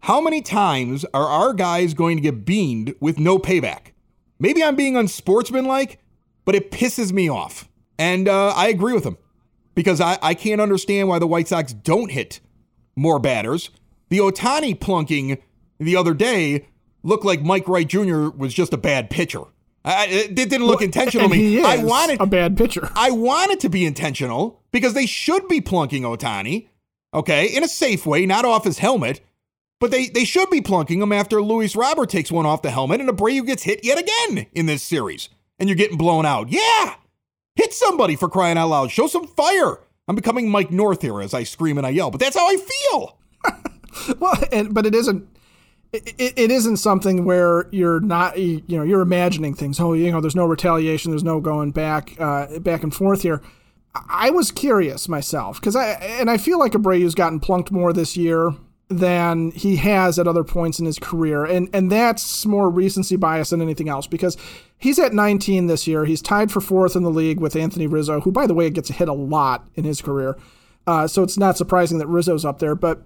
How 0.00 0.20
many 0.20 0.42
times 0.42 1.04
are 1.14 1.28
our 1.28 1.52
guys 1.52 1.94
going 1.94 2.16
to 2.16 2.20
get 2.20 2.44
beamed 2.44 2.96
with 2.98 3.20
no 3.20 3.38
payback? 3.38 3.92
Maybe 4.40 4.60
I'm 4.60 4.74
being 4.74 4.96
unsportsmanlike, 4.96 6.00
but 6.44 6.56
it 6.56 6.72
pisses 6.72 7.12
me 7.12 7.28
off. 7.28 7.68
And 7.96 8.26
uh, 8.26 8.54
I 8.56 8.66
agree 8.70 8.92
with 8.92 9.04
him 9.04 9.16
because 9.76 10.00
I, 10.00 10.18
I 10.20 10.34
can't 10.34 10.60
understand 10.60 11.08
why 11.08 11.20
the 11.20 11.28
White 11.28 11.46
Sox 11.46 11.72
don't 11.72 12.10
hit 12.10 12.40
more 12.96 13.20
batters. 13.20 13.70
The 14.08 14.18
Ohtani 14.18 14.80
plunking 14.80 15.38
the 15.78 15.94
other 15.94 16.14
day 16.14 16.66
looked 17.04 17.24
like 17.24 17.42
Mike 17.42 17.68
Wright 17.68 17.86
Jr. 17.86 18.30
was 18.30 18.52
just 18.52 18.72
a 18.72 18.78
bad 18.78 19.10
pitcher. 19.10 19.42
I, 19.84 20.06
it 20.06 20.34
didn't 20.34 20.64
look 20.66 20.82
intentional 20.82 21.28
to 21.28 21.34
me. 21.34 21.40
he 21.40 21.58
is 21.58 21.64
I 21.64 21.82
wanted 21.82 22.20
a 22.20 22.26
bad 22.26 22.56
pitcher. 22.56 22.90
I 22.94 23.10
want 23.10 23.50
it 23.50 23.60
to 23.60 23.68
be 23.70 23.86
intentional 23.86 24.62
because 24.72 24.92
they 24.94 25.06
should 25.06 25.48
be 25.48 25.60
plunking 25.60 26.02
Ohtani, 26.02 26.68
okay, 27.14 27.46
in 27.46 27.64
a 27.64 27.68
safe 27.68 28.04
way, 28.04 28.26
not 28.26 28.44
off 28.44 28.64
his 28.64 28.78
helmet. 28.78 29.20
But 29.78 29.90
they, 29.90 30.08
they 30.08 30.26
should 30.26 30.50
be 30.50 30.60
plunking 30.60 31.00
him 31.00 31.10
after 31.10 31.40
Luis 31.40 31.74
Robert 31.74 32.10
takes 32.10 32.30
one 32.30 32.44
off 32.44 32.60
the 32.60 32.70
helmet 32.70 33.00
and 33.00 33.08
Abreu 33.08 33.46
gets 33.46 33.62
hit 33.62 33.82
yet 33.82 33.98
again 33.98 34.46
in 34.52 34.66
this 34.66 34.82
series. 34.82 35.30
And 35.58 35.70
you're 35.70 35.76
getting 35.76 35.96
blown 35.96 36.26
out. 36.26 36.50
Yeah! 36.50 36.96
Hit 37.56 37.72
somebody 37.72 38.14
for 38.14 38.28
crying 38.28 38.58
out 38.58 38.68
loud. 38.68 38.90
Show 38.90 39.06
some 39.06 39.26
fire. 39.26 39.78
I'm 40.06 40.16
becoming 40.16 40.50
Mike 40.50 40.70
North 40.70 41.00
here 41.00 41.22
as 41.22 41.32
I 41.32 41.44
scream 41.44 41.78
and 41.78 41.86
I 41.86 41.90
yell, 41.90 42.10
but 42.10 42.20
that's 42.20 42.36
how 42.36 42.46
I 42.46 42.56
feel. 42.56 43.16
Well, 44.20 44.34
and, 44.52 44.72
but 44.72 44.86
it 44.86 44.94
isn't. 44.94 45.28
It, 45.92 46.38
it, 46.38 46.50
isn't 46.52 46.76
something 46.76 47.24
where 47.24 47.66
you're 47.72 47.98
not, 47.98 48.38
you 48.38 48.62
know, 48.68 48.84
you're 48.84 49.00
imagining 49.00 49.54
things. 49.54 49.80
Oh, 49.80 49.92
you 49.92 50.12
know, 50.12 50.20
there's 50.20 50.36
no 50.36 50.46
retaliation, 50.46 51.10
there's 51.10 51.24
no 51.24 51.40
going 51.40 51.72
back, 51.72 52.14
uh, 52.20 52.60
back 52.60 52.84
and 52.84 52.94
forth 52.94 53.22
here. 53.22 53.42
I 53.94 54.30
was 54.30 54.52
curious 54.52 55.08
myself 55.08 55.60
because 55.60 55.74
I 55.74 55.88
and 55.90 56.30
I 56.30 56.36
feel 56.38 56.58
like 56.58 56.72
Abreu's 56.72 57.14
gotten 57.14 57.40
plunked 57.40 57.72
more 57.72 57.92
this 57.92 58.16
year 58.16 58.54
than 58.88 59.50
he 59.52 59.76
has 59.76 60.18
at 60.18 60.28
other 60.28 60.44
points 60.44 60.78
in 60.78 60.86
his 60.86 60.98
career, 60.98 61.44
and 61.44 61.68
and 61.72 61.90
that's 61.90 62.46
more 62.46 62.70
recency 62.70 63.16
bias 63.16 63.50
than 63.50 63.60
anything 63.60 63.88
else 63.88 64.06
because 64.06 64.36
he's 64.78 64.98
at 64.98 65.12
19 65.12 65.66
this 65.66 65.88
year. 65.88 66.04
He's 66.04 66.22
tied 66.22 66.52
for 66.52 66.60
fourth 66.60 66.94
in 66.94 67.02
the 67.02 67.10
league 67.10 67.40
with 67.40 67.56
Anthony 67.56 67.88
Rizzo, 67.88 68.20
who 68.20 68.30
by 68.30 68.46
the 68.46 68.54
way 68.54 68.70
gets 68.70 68.90
hit 68.90 69.08
a 69.08 69.12
lot 69.12 69.68
in 69.74 69.84
his 69.84 70.00
career. 70.00 70.36
Uh, 70.86 71.06
so 71.06 71.22
it's 71.22 71.38
not 71.38 71.56
surprising 71.56 71.98
that 71.98 72.06
Rizzo's 72.06 72.44
up 72.44 72.60
there, 72.60 72.74
but 72.74 73.02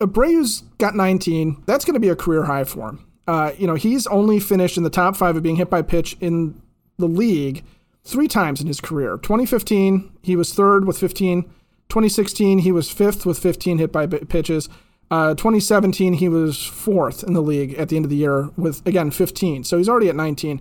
Abreu's 0.00 0.62
got 0.78 0.94
19. 0.94 1.62
That's 1.66 1.84
going 1.84 1.94
to 1.94 2.00
be 2.00 2.08
a 2.08 2.16
career 2.16 2.44
high 2.44 2.64
for 2.64 2.90
him. 2.90 3.06
Uh, 3.26 3.52
you 3.58 3.66
know, 3.66 3.74
he's 3.74 4.06
only 4.06 4.38
finished 4.38 4.76
in 4.76 4.82
the 4.82 4.90
top 4.90 5.16
five 5.16 5.36
of 5.36 5.42
being 5.42 5.56
hit 5.56 5.70
by 5.70 5.82
pitch 5.82 6.16
in 6.20 6.60
the 6.98 7.08
league 7.08 7.64
three 8.04 8.28
times 8.28 8.60
in 8.60 8.66
his 8.66 8.80
career. 8.80 9.18
2015, 9.18 10.12
he 10.22 10.36
was 10.36 10.54
third 10.54 10.86
with 10.86 10.98
15. 10.98 11.42
2016, 11.88 12.60
he 12.60 12.72
was 12.72 12.90
fifth 12.90 13.26
with 13.26 13.38
15 13.38 13.78
hit 13.78 13.92
by 13.92 14.06
pitches. 14.06 14.68
Uh, 15.10 15.34
2017, 15.34 16.14
he 16.14 16.28
was 16.28 16.64
fourth 16.64 17.22
in 17.22 17.32
the 17.32 17.42
league 17.42 17.74
at 17.74 17.88
the 17.88 17.96
end 17.96 18.04
of 18.04 18.10
the 18.10 18.16
year 18.16 18.50
with, 18.56 18.84
again, 18.86 19.10
15. 19.10 19.64
So 19.64 19.78
he's 19.78 19.88
already 19.88 20.08
at 20.08 20.16
19. 20.16 20.60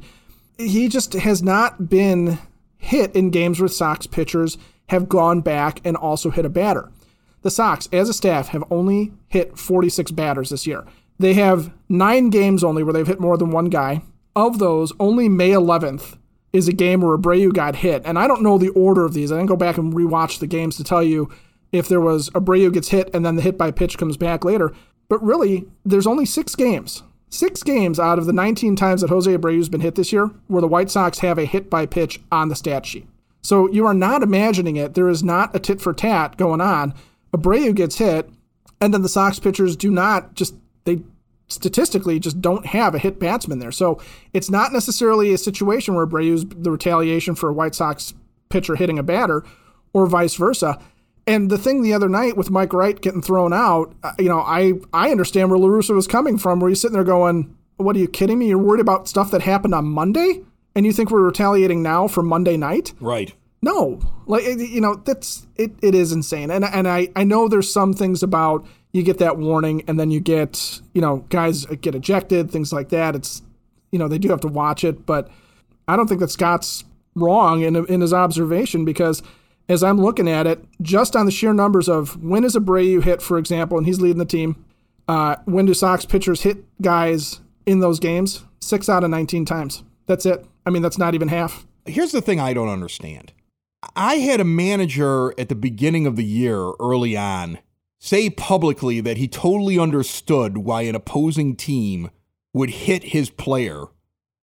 He 0.58 0.88
just 0.88 1.14
has 1.14 1.44
not 1.44 1.90
been 1.90 2.38
hit 2.78 3.16
in 3.16 3.32
games 3.32 3.60
where 3.60 3.68
Sox 3.68 4.08
pitchers 4.08 4.58
have 4.90 5.10
gone 5.10 5.42
back 5.42 5.82
and 5.84 5.98
also 5.98 6.30
hit 6.30 6.46
a 6.46 6.50
batter. 6.50 6.92
The 7.46 7.52
Sox, 7.52 7.88
as 7.94 8.10
a 8.10 8.14
staff, 8.14 8.48
have 8.48 8.64
only 8.72 9.12
hit 9.28 9.56
46 9.56 10.10
batters 10.14 10.50
this 10.50 10.66
year. 10.66 10.84
They 11.20 11.36
have 11.36 11.72
nine 11.88 12.32
games 12.32 12.64
only 12.64 12.82
where 12.82 12.92
they've 12.92 13.06
hit 13.06 13.20
more 13.20 13.38
than 13.38 13.52
one 13.52 13.66
guy. 13.66 14.02
Of 14.36 14.58
those, 14.58 14.92
only 15.00 15.30
May 15.30 15.52
11th 15.52 16.18
is 16.54 16.68
a 16.68 16.74
game 16.74 17.02
where 17.02 17.16
Abreu 17.16 17.54
got 17.54 17.76
hit. 17.76 18.02
And 18.04 18.18
I 18.18 18.26
don't 18.26 18.42
know 18.42 18.58
the 18.58 18.70
order 18.70 19.06
of 19.06 19.14
these. 19.14 19.32
I 19.32 19.36
didn't 19.36 19.50
go 19.50 19.56
back 19.56 19.78
and 19.78 19.94
rewatch 19.94 20.40
the 20.40 20.48
games 20.48 20.76
to 20.78 20.84
tell 20.84 21.04
you 21.04 21.32
if 21.72 21.88
there 21.88 22.02
was 22.02 22.32
Abreu 22.32 22.74
gets 22.74 22.90
hit 22.90 23.12
and 23.14 23.24
then 23.24 23.36
the 23.36 23.44
hit 23.44 23.60
by 23.60 23.70
pitch 23.70 24.00
comes 24.00 24.18
back 24.18 24.44
later. 24.44 24.74
But 25.08 25.22
really, 25.22 25.68
there's 25.86 26.08
only 26.08 26.26
six 26.26 26.56
games. 26.56 27.04
Six 27.30 27.62
games 27.62 28.00
out 28.00 28.18
of 28.18 28.26
the 28.26 28.34
19 28.34 28.76
times 28.76 29.02
that 29.02 29.12
Jose 29.12 29.32
Abreu's 29.32 29.70
been 29.70 29.82
hit 29.82 29.94
this 29.94 30.12
year 30.12 30.32
where 30.48 30.62
the 30.62 30.68
White 30.68 30.90
Sox 30.90 31.20
have 31.20 31.38
a 31.38 31.46
hit 31.46 31.70
by 31.70 31.86
pitch 31.86 32.20
on 32.32 32.50
the 32.50 32.56
stat 32.56 32.88
sheet. 32.88 33.08
So 33.44 33.70
you 33.70 33.86
are 33.86 33.94
not 33.94 34.24
imagining 34.24 34.78
it. 34.78 34.96
There 34.96 35.10
is 35.10 35.24
not 35.24 35.56
a 35.56 35.60
tit 35.60 35.80
for 35.80 35.94
tat 35.94 36.38
going 36.38 36.60
on. 36.60 36.96
Abreu 37.36 37.74
gets 37.74 37.98
hit, 37.98 38.30
and 38.80 38.94
then 38.94 39.02
the 39.02 39.10
Sox 39.10 39.40
pitchers 39.40 39.76
do 39.76 39.92
not 39.92 40.36
just 40.36 40.56
they 40.86 41.02
statistically 41.48 42.20
just 42.20 42.42
don't 42.42 42.66
have 42.66 42.96
a 42.96 43.00
hit 43.00 43.20
batsman 43.20 43.60
there. 43.60 43.72
So 43.72 44.02
it's 44.34 44.50
not 44.50 44.74
necessarily 44.74 45.34
a 45.34 45.38
situation 45.38 45.94
where 45.96 46.06
Abreu's 46.06 46.46
the 46.46 46.72
retaliation 46.72 47.36
for 47.36 47.50
a 47.50 47.54
White 47.54 47.76
Sox 47.76 48.14
pitcher 48.50 48.76
hitting 48.76 49.00
a 49.00 49.04
batter, 49.04 49.44
or 49.94 50.06
vice 50.08 50.36
versa. 50.36 50.80
And 51.28 51.50
the 51.50 51.58
thing 51.58 51.82
the 51.82 51.94
other 51.94 52.10
night 52.10 52.38
with 52.38 52.52
Mike 52.52 52.74
Wright 52.74 53.00
getting 53.02 53.22
thrown 53.22 53.52
out, 53.52 53.96
uh, 54.04 54.14
you 54.20 54.30
know, 54.30 54.42
I 54.42 54.74
I 54.94 55.12
understand 55.12 55.50
where 55.50 55.60
La 55.60 55.68
Russa 55.68 55.96
was 55.96 56.08
coming 56.08 56.38
from, 56.38 56.60
where 56.60 56.70
he's 56.70 56.82
sitting 56.82 56.94
there 56.94 57.04
going, 57.04 57.56
"What 57.78 57.96
are 57.96 58.00
you 58.00 58.08
kidding 58.08 58.38
me? 58.40 58.48
You're 58.50 58.60
worried 58.60 58.82
about 58.82 59.08
stuff 59.08 59.32
that 59.32 59.42
happened 59.42 59.74
on 59.74 59.86
Monday, 59.86 60.44
and 60.76 60.86
you 60.86 60.94
think 60.94 61.10
we're 61.10 61.22
retaliating 61.22 61.82
now 61.82 62.08
for 62.08 62.22
Monday 62.22 62.58
night?" 62.58 62.94
Right. 63.00 63.34
No, 63.66 64.00
like 64.28 64.44
you 64.46 64.80
know, 64.80 64.94
that's 64.94 65.48
it. 65.56 65.72
It 65.82 65.96
is 65.96 66.12
insane, 66.12 66.52
and 66.52 66.64
and 66.64 66.88
I 66.88 67.10
I 67.16 67.24
know 67.24 67.48
there's 67.48 67.74
some 67.74 67.94
things 67.94 68.22
about 68.22 68.64
you 68.94 69.02
get 69.02 69.18
that 69.18 69.40
warning, 69.40 69.82
and 69.88 70.00
then 70.00 70.12
you 70.12 70.20
get 70.20 70.82
you 70.94 71.02
know 71.02 71.26
guys 71.30 71.66
get 71.66 71.96
ejected, 71.96 72.52
things 72.52 72.72
like 72.72 72.90
that. 72.90 73.16
It's 73.16 73.42
you 73.92 73.98
know 73.98 74.08
they 74.08 74.20
do 74.20 74.30
have 74.30 74.42
to 74.42 74.48
watch 74.48 74.84
it, 74.84 75.08
but 75.08 75.32
I 75.88 75.96
don't 75.96 76.06
think 76.06 76.20
that 76.20 76.30
Scott's 76.30 76.84
wrong 77.16 77.64
in 77.64 77.76
in 77.88 78.02
his 78.02 78.14
observation 78.14 78.86
because 78.86 79.24
as 79.68 79.82
I'm 79.82 80.00
looking 80.00 80.30
at 80.30 80.46
it, 80.46 80.64
just 80.84 81.16
on 81.16 81.26
the 81.26 81.32
sheer 81.32 81.52
numbers 81.52 81.90
of 81.90 82.24
when 82.24 82.44
is 82.44 82.56
a 82.56 82.60
Abreu 82.60 83.04
hit, 83.04 83.20
for 83.20 83.40
example, 83.40 83.80
and 83.80 83.88
he's 83.88 84.00
leading 84.00 84.20
the 84.20 84.26
team, 84.26 84.64
uh, 85.08 85.38
when 85.46 85.66
do 85.66 85.74
Sox 85.74 86.06
pitchers 86.06 86.44
hit 86.44 86.64
guys 86.84 87.40
in 87.66 87.80
those 87.80 88.00
games? 88.00 88.44
Six 88.60 88.90
out 88.90 89.04
of 89.04 89.10
19 89.10 89.44
times. 89.44 89.82
That's 90.06 90.28
it. 90.28 90.46
I 90.68 90.70
mean, 90.70 90.84
that's 90.84 91.00
not 91.00 91.16
even 91.16 91.30
half. 91.30 91.66
Here's 91.88 92.12
the 92.12 92.22
thing 92.22 92.40
I 92.40 92.54
don't 92.54 92.70
understand. 92.70 93.32
I 93.96 94.16
had 94.16 94.40
a 94.40 94.46
manager 94.46 95.34
at 95.40 95.50
the 95.50 95.56
beginning 95.56 96.06
of 96.08 96.16
the 96.16 96.24
year, 96.24 96.72
early 96.80 97.18
on, 97.18 97.60
say 98.00 98.30
publicly 98.30 99.02
that 99.02 99.18
he 99.18 99.28
totally 99.28 99.80
understood 99.80 100.60
why 100.60 100.84
an 100.84 100.96
opposing 100.96 101.56
team 101.56 102.10
would 102.54 102.70
hit 102.70 103.04
his 103.06 103.30
player 103.30 103.86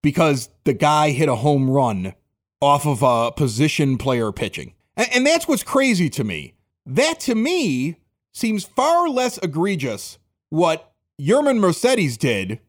because 0.01 0.49
the 0.65 0.73
guy 0.73 1.11
hit 1.11 1.29
a 1.29 1.35
home 1.35 1.69
run 1.69 2.13
off 2.61 2.85
of 2.85 3.01
a 3.01 3.31
position 3.31 3.97
player 3.97 4.31
pitching. 4.31 4.73
And, 4.95 5.25
that's 5.25 5.47
what's 5.47 5.63
crazy 5.63 6.09
to 6.11 6.23
me. 6.23 6.53
That 6.85 7.19
to 7.21 7.35
me 7.35 7.97
seems 8.31 8.63
far 8.63 9.09
less 9.09 9.39
egregious 9.39 10.19
what 10.49 10.93
Yermin 11.19 11.59
Mercedes 11.59 12.17
did 12.17 12.59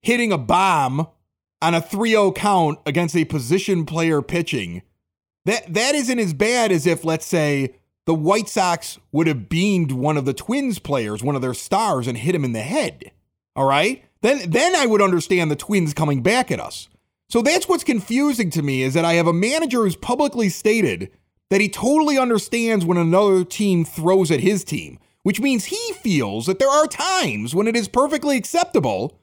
hitting 0.00 0.30
a 0.30 0.38
bomb 0.38 1.08
on 1.60 1.74
a 1.74 1.80
3-0 1.80 2.34
count 2.36 2.78
against 2.86 3.16
a 3.16 3.24
position 3.24 3.86
player 3.86 4.22
pitching. 4.22 4.82
That 5.44 5.72
that 5.74 5.94
isn't 5.94 6.18
as 6.18 6.32
bad 6.32 6.72
as 6.72 6.86
if 6.86 7.04
let's 7.04 7.26
say 7.26 7.74
the 8.06 8.14
White 8.14 8.48
Sox 8.48 8.98
would 9.12 9.26
have 9.26 9.48
beamed 9.48 9.92
one 9.92 10.16
of 10.16 10.24
the 10.24 10.34
Twins 10.34 10.78
players, 10.78 11.22
one 11.22 11.36
of 11.36 11.42
their 11.42 11.54
stars 11.54 12.06
and 12.06 12.18
hit 12.18 12.34
him 12.34 12.44
in 12.44 12.52
the 12.52 12.60
head. 12.60 13.12
All 13.56 13.66
right? 13.66 14.04
Then 14.22 14.50
then 14.50 14.74
I 14.74 14.86
would 14.86 15.02
understand 15.02 15.50
the 15.50 15.56
Twins 15.56 15.94
coming 15.94 16.22
back 16.22 16.50
at 16.50 16.60
us. 16.60 16.88
So 17.28 17.42
that's 17.42 17.68
what's 17.68 17.84
confusing 17.84 18.50
to 18.50 18.62
me 18.62 18.82
is 18.82 18.94
that 18.94 19.04
I 19.04 19.14
have 19.14 19.26
a 19.26 19.32
manager 19.32 19.82
who's 19.82 19.96
publicly 19.96 20.48
stated 20.48 21.10
that 21.50 21.60
he 21.60 21.68
totally 21.68 22.18
understands 22.18 22.84
when 22.84 22.98
another 22.98 23.44
team 23.44 23.84
throws 23.84 24.30
at 24.30 24.40
his 24.40 24.64
team, 24.64 24.98
which 25.22 25.40
means 25.40 25.66
he 25.66 25.92
feels 25.94 26.46
that 26.46 26.58
there 26.58 26.68
are 26.68 26.86
times 26.86 27.54
when 27.54 27.66
it 27.66 27.76
is 27.76 27.88
perfectly 27.88 28.36
acceptable 28.36 29.18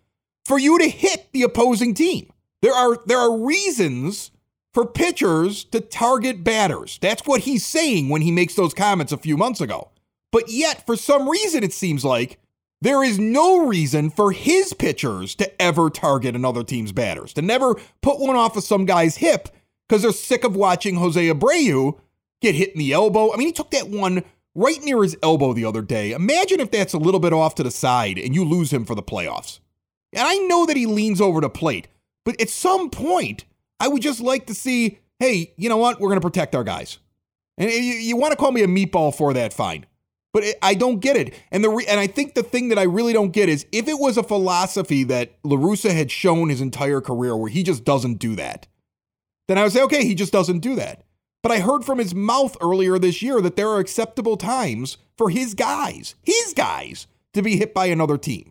for 0.46 0.60
you 0.60 0.78
to 0.80 0.90
hit 0.90 1.30
the 1.34 1.44
opposing 1.44 1.94
team. 1.94 2.32
There 2.62 2.74
are 2.74 3.00
there 3.06 3.18
are 3.18 3.38
reasons 3.38 4.32
for 4.74 4.86
pitchers 4.86 5.64
to 5.66 5.82
target 5.82 6.44
batters. 6.44 6.98
That's 7.02 7.26
what 7.26 7.42
he's 7.42 7.66
saying 7.66 8.10
when 8.10 8.22
he 8.22 8.32
makes 8.32 8.56
those 8.56 8.74
comments 8.74 9.12
a 9.12 9.18
few 9.18 9.38
months 9.38 9.62
ago. 9.62 9.90
But 10.32 10.50
yet, 10.50 10.86
for 10.86 10.96
some 10.96 11.28
reason, 11.28 11.64
it 11.64 11.74
seems 11.74 12.06
like 12.06 12.40
there 12.82 13.04
is 13.04 13.20
no 13.20 13.68
reason 13.68 14.10
for 14.10 14.32
his 14.32 14.74
pitchers 14.74 15.36
to 15.36 15.62
ever 15.62 15.90
target 15.90 16.36
another 16.36 16.64
team's 16.64 16.92
batters, 16.92 17.34
to 17.34 17.42
never 17.42 17.76
put 18.02 18.20
one 18.20 18.36
off 18.36 18.58
of 18.58 18.64
some 18.64 18.86
guy's 18.86 19.18
hip 19.18 19.50
because 19.88 20.02
they're 20.02 20.12
sick 20.12 20.44
of 20.44 20.56
watching 20.56 20.96
Jose 20.96 21.22
Abreu 21.22 22.00
get 22.42 22.56
hit 22.56 22.74
in 22.74 22.80
the 22.80 22.94
elbow. 22.94 23.34
I 23.34 23.38
mean, 23.38 23.48
he 23.48 23.54
took 23.54 23.72
that 23.72 23.90
one 23.90 24.24
right 24.56 24.82
near 24.84 25.04
his 25.04 25.18
elbow 25.22 25.54
the 25.54 25.66
other 25.66 25.82
day. 25.82 26.12
Imagine 26.12 26.60
if 26.60 26.72
that's 26.72 26.94
a 26.94 26.98
little 26.98 27.20
bit 27.20 27.34
off 27.34 27.56
to 27.56 27.64
the 27.64 27.72
side 27.72 28.18
and 28.18 28.34
you 28.34 28.44
lose 28.44 28.72
him 28.72 28.86
for 28.86 28.96
the 28.96 29.04
playoffs. 29.04 29.60
And 30.14 30.28
I 30.28 30.38
know 30.38 30.66
that 30.66 30.78
he 30.78 30.86
leans 30.86 31.22
over 31.22 31.40
the 31.40 31.50
plate, 31.50 31.88
but 32.26 32.40
at 32.42 32.50
some 32.50 32.90
point, 32.90 33.46
I 33.82 33.88
would 33.88 34.02
just 34.02 34.22
like 34.22 34.46
to 34.46 34.54
see 34.54 35.00
hey, 35.22 35.54
you 35.56 35.70
know 35.70 35.78
what? 35.78 36.00
We're 36.00 36.10
going 36.10 36.20
to 36.20 36.28
protect 36.28 36.56
our 36.56 36.64
guys. 36.64 36.98
And 37.58 37.70
you, 37.70 37.78
you 37.78 38.18
want 38.18 38.32
to 38.32 38.36
call 38.36 38.52
me 38.52 38.64
a 38.64 38.68
meatball 38.68 39.16
for 39.16 39.34
that, 39.36 39.54
fine. 39.54 39.86
But 40.34 40.44
it, 40.44 40.58
I 40.64 40.74
don't 40.74 41.00
get 41.00 41.16
it. 41.16 41.36
And 41.52 41.64
the 41.64 41.70
re- 41.70 41.86
and 41.88 42.00
I 42.00 42.08
think 42.08 42.34
the 42.34 42.42
thing 42.42 42.70
that 42.70 42.80
I 42.80 42.84
really 42.84 43.14
don't 43.14 43.32
get 43.32 43.48
is 43.48 43.68
if 43.72 43.88
it 43.88 44.00
was 44.00 44.18
a 44.18 44.24
philosophy 44.24 45.04
that 45.04 45.38
La 45.44 45.58
Russa 45.58 45.94
had 45.94 46.10
shown 46.10 46.50
his 46.50 46.60
entire 46.60 47.02
career 47.02 47.38
where 47.38 47.52
he 47.52 47.62
just 47.62 47.84
doesn't 47.84 48.16
do 48.16 48.36
that, 48.38 48.66
then 49.48 49.60
I 49.60 49.64
would 49.64 49.74
say, 49.74 49.84
okay, 49.84 50.06
he 50.06 50.16
just 50.16 50.34
doesn't 50.34 50.60
do 50.60 50.76
that. 50.76 51.04
But 51.44 51.52
I 51.52 51.60
heard 51.60 51.86
from 51.86 52.00
his 52.00 52.16
mouth 52.16 52.58
earlier 52.62 52.98
this 52.98 53.22
year 53.22 53.42
that 53.42 53.56
there 53.56 53.70
are 53.70 53.80
acceptable 53.80 54.38
times 54.38 54.98
for 55.18 55.30
his 55.30 55.54
guys, 55.54 56.16
his 56.24 56.54
guys, 56.56 57.06
to 57.34 57.42
be 57.42 57.58
hit 57.58 57.74
by 57.74 57.88
another 57.88 58.18
team. 58.18 58.51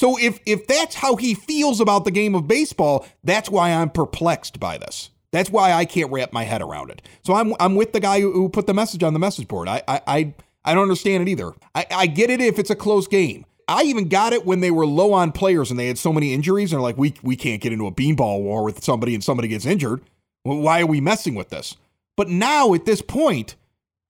So 0.00 0.18
if 0.18 0.40
if 0.46 0.66
that's 0.66 0.94
how 0.94 1.16
he 1.16 1.34
feels 1.34 1.78
about 1.78 2.06
the 2.06 2.10
game 2.10 2.34
of 2.34 2.48
baseball, 2.48 3.06
that's 3.22 3.50
why 3.50 3.70
I'm 3.70 3.90
perplexed 3.90 4.58
by 4.58 4.78
this. 4.78 5.10
That's 5.30 5.50
why 5.50 5.72
I 5.72 5.84
can't 5.84 6.10
wrap 6.10 6.32
my 6.32 6.44
head 6.44 6.62
around 6.62 6.88
it. 6.88 7.02
So 7.22 7.34
I'm 7.34 7.52
I'm 7.60 7.74
with 7.74 7.92
the 7.92 8.00
guy 8.00 8.22
who, 8.22 8.48
put 8.48 8.66
the 8.66 8.72
message 8.72 9.02
on 9.02 9.12
the 9.12 9.18
message 9.18 9.46
board. 9.46 9.68
I 9.68 9.82
I 9.86 10.00
I, 10.06 10.34
I 10.64 10.72
don't 10.72 10.84
understand 10.84 11.28
it 11.28 11.30
either. 11.30 11.52
I, 11.74 11.84
I 11.90 12.06
get 12.06 12.30
it 12.30 12.40
if 12.40 12.58
it's 12.58 12.70
a 12.70 12.74
close 12.74 13.08
game. 13.08 13.44
I 13.68 13.82
even 13.82 14.08
got 14.08 14.32
it 14.32 14.46
when 14.46 14.60
they 14.60 14.70
were 14.70 14.86
low 14.86 15.12
on 15.12 15.32
players 15.32 15.70
and 15.70 15.78
they 15.78 15.88
had 15.88 15.98
so 15.98 16.14
many 16.14 16.32
injuries 16.32 16.72
and 16.72 16.80
like, 16.80 16.96
we 16.96 17.12
we 17.22 17.36
can't 17.36 17.60
get 17.60 17.74
into 17.74 17.86
a 17.86 17.92
beanball 17.92 18.40
war 18.40 18.64
with 18.64 18.82
somebody 18.82 19.14
and 19.14 19.22
somebody 19.22 19.48
gets 19.48 19.66
injured. 19.66 20.00
Well, 20.46 20.60
why 20.60 20.80
are 20.80 20.86
we 20.86 21.02
messing 21.02 21.34
with 21.34 21.50
this? 21.50 21.76
But 22.16 22.30
now 22.30 22.72
at 22.72 22.86
this 22.86 23.02
point, 23.02 23.54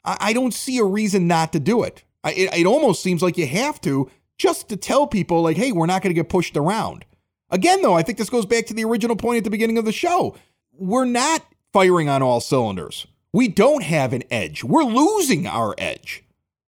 I, 0.05 0.19
I 0.21 0.33
don't 0.35 0.55
see 0.55 0.79
a 0.79 0.85
reason 0.85 1.27
not 1.27 1.53
to 1.53 1.59
do 1.59 1.83
it. 1.83 2.05
I, 2.23 2.31
it. 2.35 2.59
It 2.61 2.67
almost 2.67 3.03
seems 3.03 3.25
like 3.25 3.37
you 3.37 3.49
have 3.49 3.81
to 3.81 4.09
just 4.41 4.71
to 4.71 4.77
tell 4.77 5.07
people, 5.07 5.43
like, 5.43 5.59
hey, 5.59 5.71
we're 5.71 5.85
not 5.85 6.01
going 6.01 6.11
to 6.11 6.19
get 6.19 6.31
pushed 6.31 6.57
around. 6.57 7.05
Again, 7.51 7.83
though, 7.83 7.95
I 7.95 8.03
think 8.03 8.17
this 8.17 8.31
goes 8.31 8.47
back 8.47 8.65
to 8.67 8.75
the 8.75 8.85
original 8.85 9.15
point 9.15 9.37
at 9.37 9.45
the 9.45 9.51
beginning 9.51 9.77
of 9.77 9.85
the 9.85 9.93
show. 9.93 10.35
We're 10.73 11.05
not 11.05 11.45
firing 11.75 12.09
on 12.09 12.23
all 12.23 12.41
cylinders. 12.41 13.07
We 13.35 13.49
don't 13.49 13.83
have 13.83 14.15
an 14.15 14.23
edge. 14.31 14.65
We're 14.65 14.83
losing 14.85 15.47
our 15.47 15.75
edge. 15.77 16.25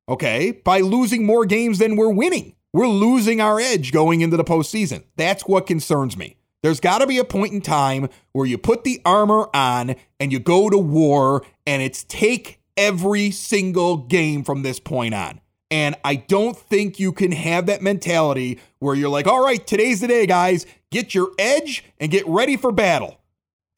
Okay? 0.06 0.52
By 0.52 0.80
losing 0.80 1.24
more 1.24 1.46
games 1.46 1.78
than 1.78 1.96
we're 1.96 2.12
winning. 2.12 2.56
We're 2.74 2.88
losing 2.88 3.40
our 3.40 3.58
edge 3.58 3.90
going 3.90 4.20
into 4.20 4.36
the 4.36 4.44
postseason. 4.44 5.04
That's 5.16 5.46
what 5.46 5.66
concerns 5.66 6.14
me. 6.14 6.36
There's 6.62 6.80
got 6.80 6.98
to 6.98 7.06
be 7.06 7.18
a 7.18 7.24
point 7.24 7.54
in 7.54 7.62
time 7.62 8.10
where 8.32 8.46
you 8.46 8.58
put 8.58 8.84
the 8.84 9.00
armor 9.06 9.48
on 9.54 9.96
and 10.20 10.30
you 10.30 10.38
go 10.38 10.68
to 10.68 10.78
war, 10.78 11.42
and 11.66 11.80
it's 11.80 12.04
take 12.04 12.60
every 12.76 13.30
single 13.30 13.96
game 13.96 14.44
from 14.44 14.62
this 14.62 14.78
point 14.78 15.14
on. 15.14 15.40
And 15.72 15.96
I 16.04 16.16
don't 16.16 16.54
think 16.54 17.00
you 17.00 17.12
can 17.12 17.32
have 17.32 17.64
that 17.64 17.80
mentality 17.80 18.60
where 18.78 18.94
you're 18.94 19.08
like, 19.08 19.26
all 19.26 19.42
right, 19.42 19.66
today's 19.66 20.02
the 20.02 20.06
day, 20.06 20.26
guys. 20.26 20.66
Get 20.90 21.14
your 21.14 21.30
edge 21.38 21.82
and 21.98 22.10
get 22.10 22.28
ready 22.28 22.58
for 22.58 22.70
battle. 22.72 23.18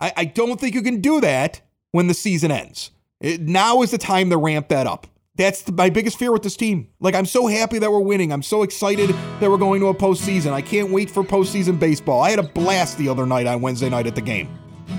I, 0.01 0.13
I 0.17 0.25
don't 0.25 0.59
think 0.59 0.75
you 0.75 0.83
can 0.83 1.01
do 1.01 1.21
that 1.21 1.61
when 1.93 2.09
the 2.09 2.15
season 2.15 2.51
ends. 2.51 2.91
It, 3.21 3.43
now 3.43 3.81
is 3.83 3.93
the 3.93 3.99
time 3.99 4.29
to 4.31 4.37
ramp 4.37 4.71
that 4.71 4.89
up. 4.89 5.07
That's 5.37 5.71
my 5.71 5.89
biggest 5.89 6.19
fear 6.19 6.33
with 6.33 6.43
this 6.43 6.57
team. 6.57 6.89
Like, 6.99 7.15
I'm 7.15 7.27
so 7.27 7.47
happy 7.47 7.79
that 7.79 7.89
we're 7.89 8.01
winning. 8.01 8.33
I'm 8.33 8.43
so 8.43 8.65
excited 8.65 9.11
that 9.39 9.49
we're 9.49 9.57
going 9.57 9.79
to 9.79 9.87
a 9.87 9.95
postseason. 9.95 10.51
I 10.53 10.63
can't 10.63 10.91
wait 10.91 11.09
for 11.09 11.23
postseason 11.23 11.79
baseball. 11.79 12.23
I 12.23 12.31
had 12.31 12.41
a 12.41 12.45
blast 12.45 12.99
the 12.99 13.09
other 13.09 13.25
night 13.25 13.47
on 13.47 13.61
Wednesday 13.61 13.89
night 13.89 14.09
at 14.09 14.17
the 14.17 14.21
game, 14.21 14.49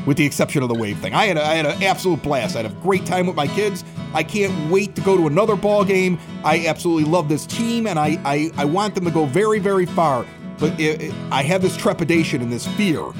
with 0.06 0.18
the 0.18 0.26
exception 0.26 0.63
of 0.63 0.70
the 0.70 0.76
wave 0.76 1.00
thing. 1.00 1.13
I 1.13 1.26
had, 1.26 1.38
a, 1.38 1.46
I 1.46 1.56
had 1.56 1.65
an 1.65 1.84
absolute 1.84 2.22
blast. 2.22 2.56
I 2.56 2.63
had 2.63 2.72
a 2.72 2.76
great 2.76 3.06
time 3.06 3.28
with 3.28 3.36
my 3.36 3.48
kids. 3.48 3.84
I 4.13 4.24
can't 4.24 4.72
wait 4.72 4.96
to 4.96 5.02
go 5.02 5.18
to 5.18 5.28
another 5.28 5.56
ball 5.56 5.84
game. 5.84 6.20
I 6.44 6.68
absolutely 6.68 7.10
love 7.10 7.30
this 7.30 7.46
team, 7.46 7.88
and 7.88 7.98
I, 7.98 8.20
I, 8.24 8.52
I 8.58 8.65
want 8.65 8.96
them 8.96 9.06
to 9.06 9.12
go 9.12 9.26
very, 9.26 9.60
very 9.60 9.86
far. 9.86 10.26
But 10.58 10.80
it, 10.80 11.02
it, 11.02 11.13
I 11.32 11.44
have 11.44 11.62
this 11.62 11.76
trepidation 11.76 12.41
and 12.41 12.52
this 12.52 12.65
fear 12.65 13.12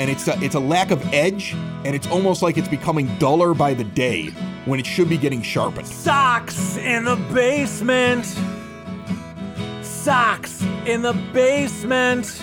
and 0.00 0.10
it's 0.10 0.28
a, 0.28 0.42
it's 0.42 0.54
a 0.54 0.60
lack 0.60 0.90
of 0.90 1.04
edge, 1.12 1.52
and 1.84 1.94
it's 1.94 2.06
almost 2.06 2.40
like 2.40 2.56
it's 2.56 2.68
becoming 2.68 3.06
duller 3.18 3.52
by 3.52 3.74
the 3.74 3.84
day 3.84 4.28
when 4.64 4.80
it 4.80 4.86
should 4.86 5.10
be 5.10 5.18
getting 5.18 5.42
sharpened. 5.42 5.86
Sox 5.86 6.78
in 6.78 7.04
the 7.04 7.16
basement. 7.34 8.24
Sox 9.82 10.62
in 10.86 11.02
the 11.02 11.12
basement. 11.34 12.42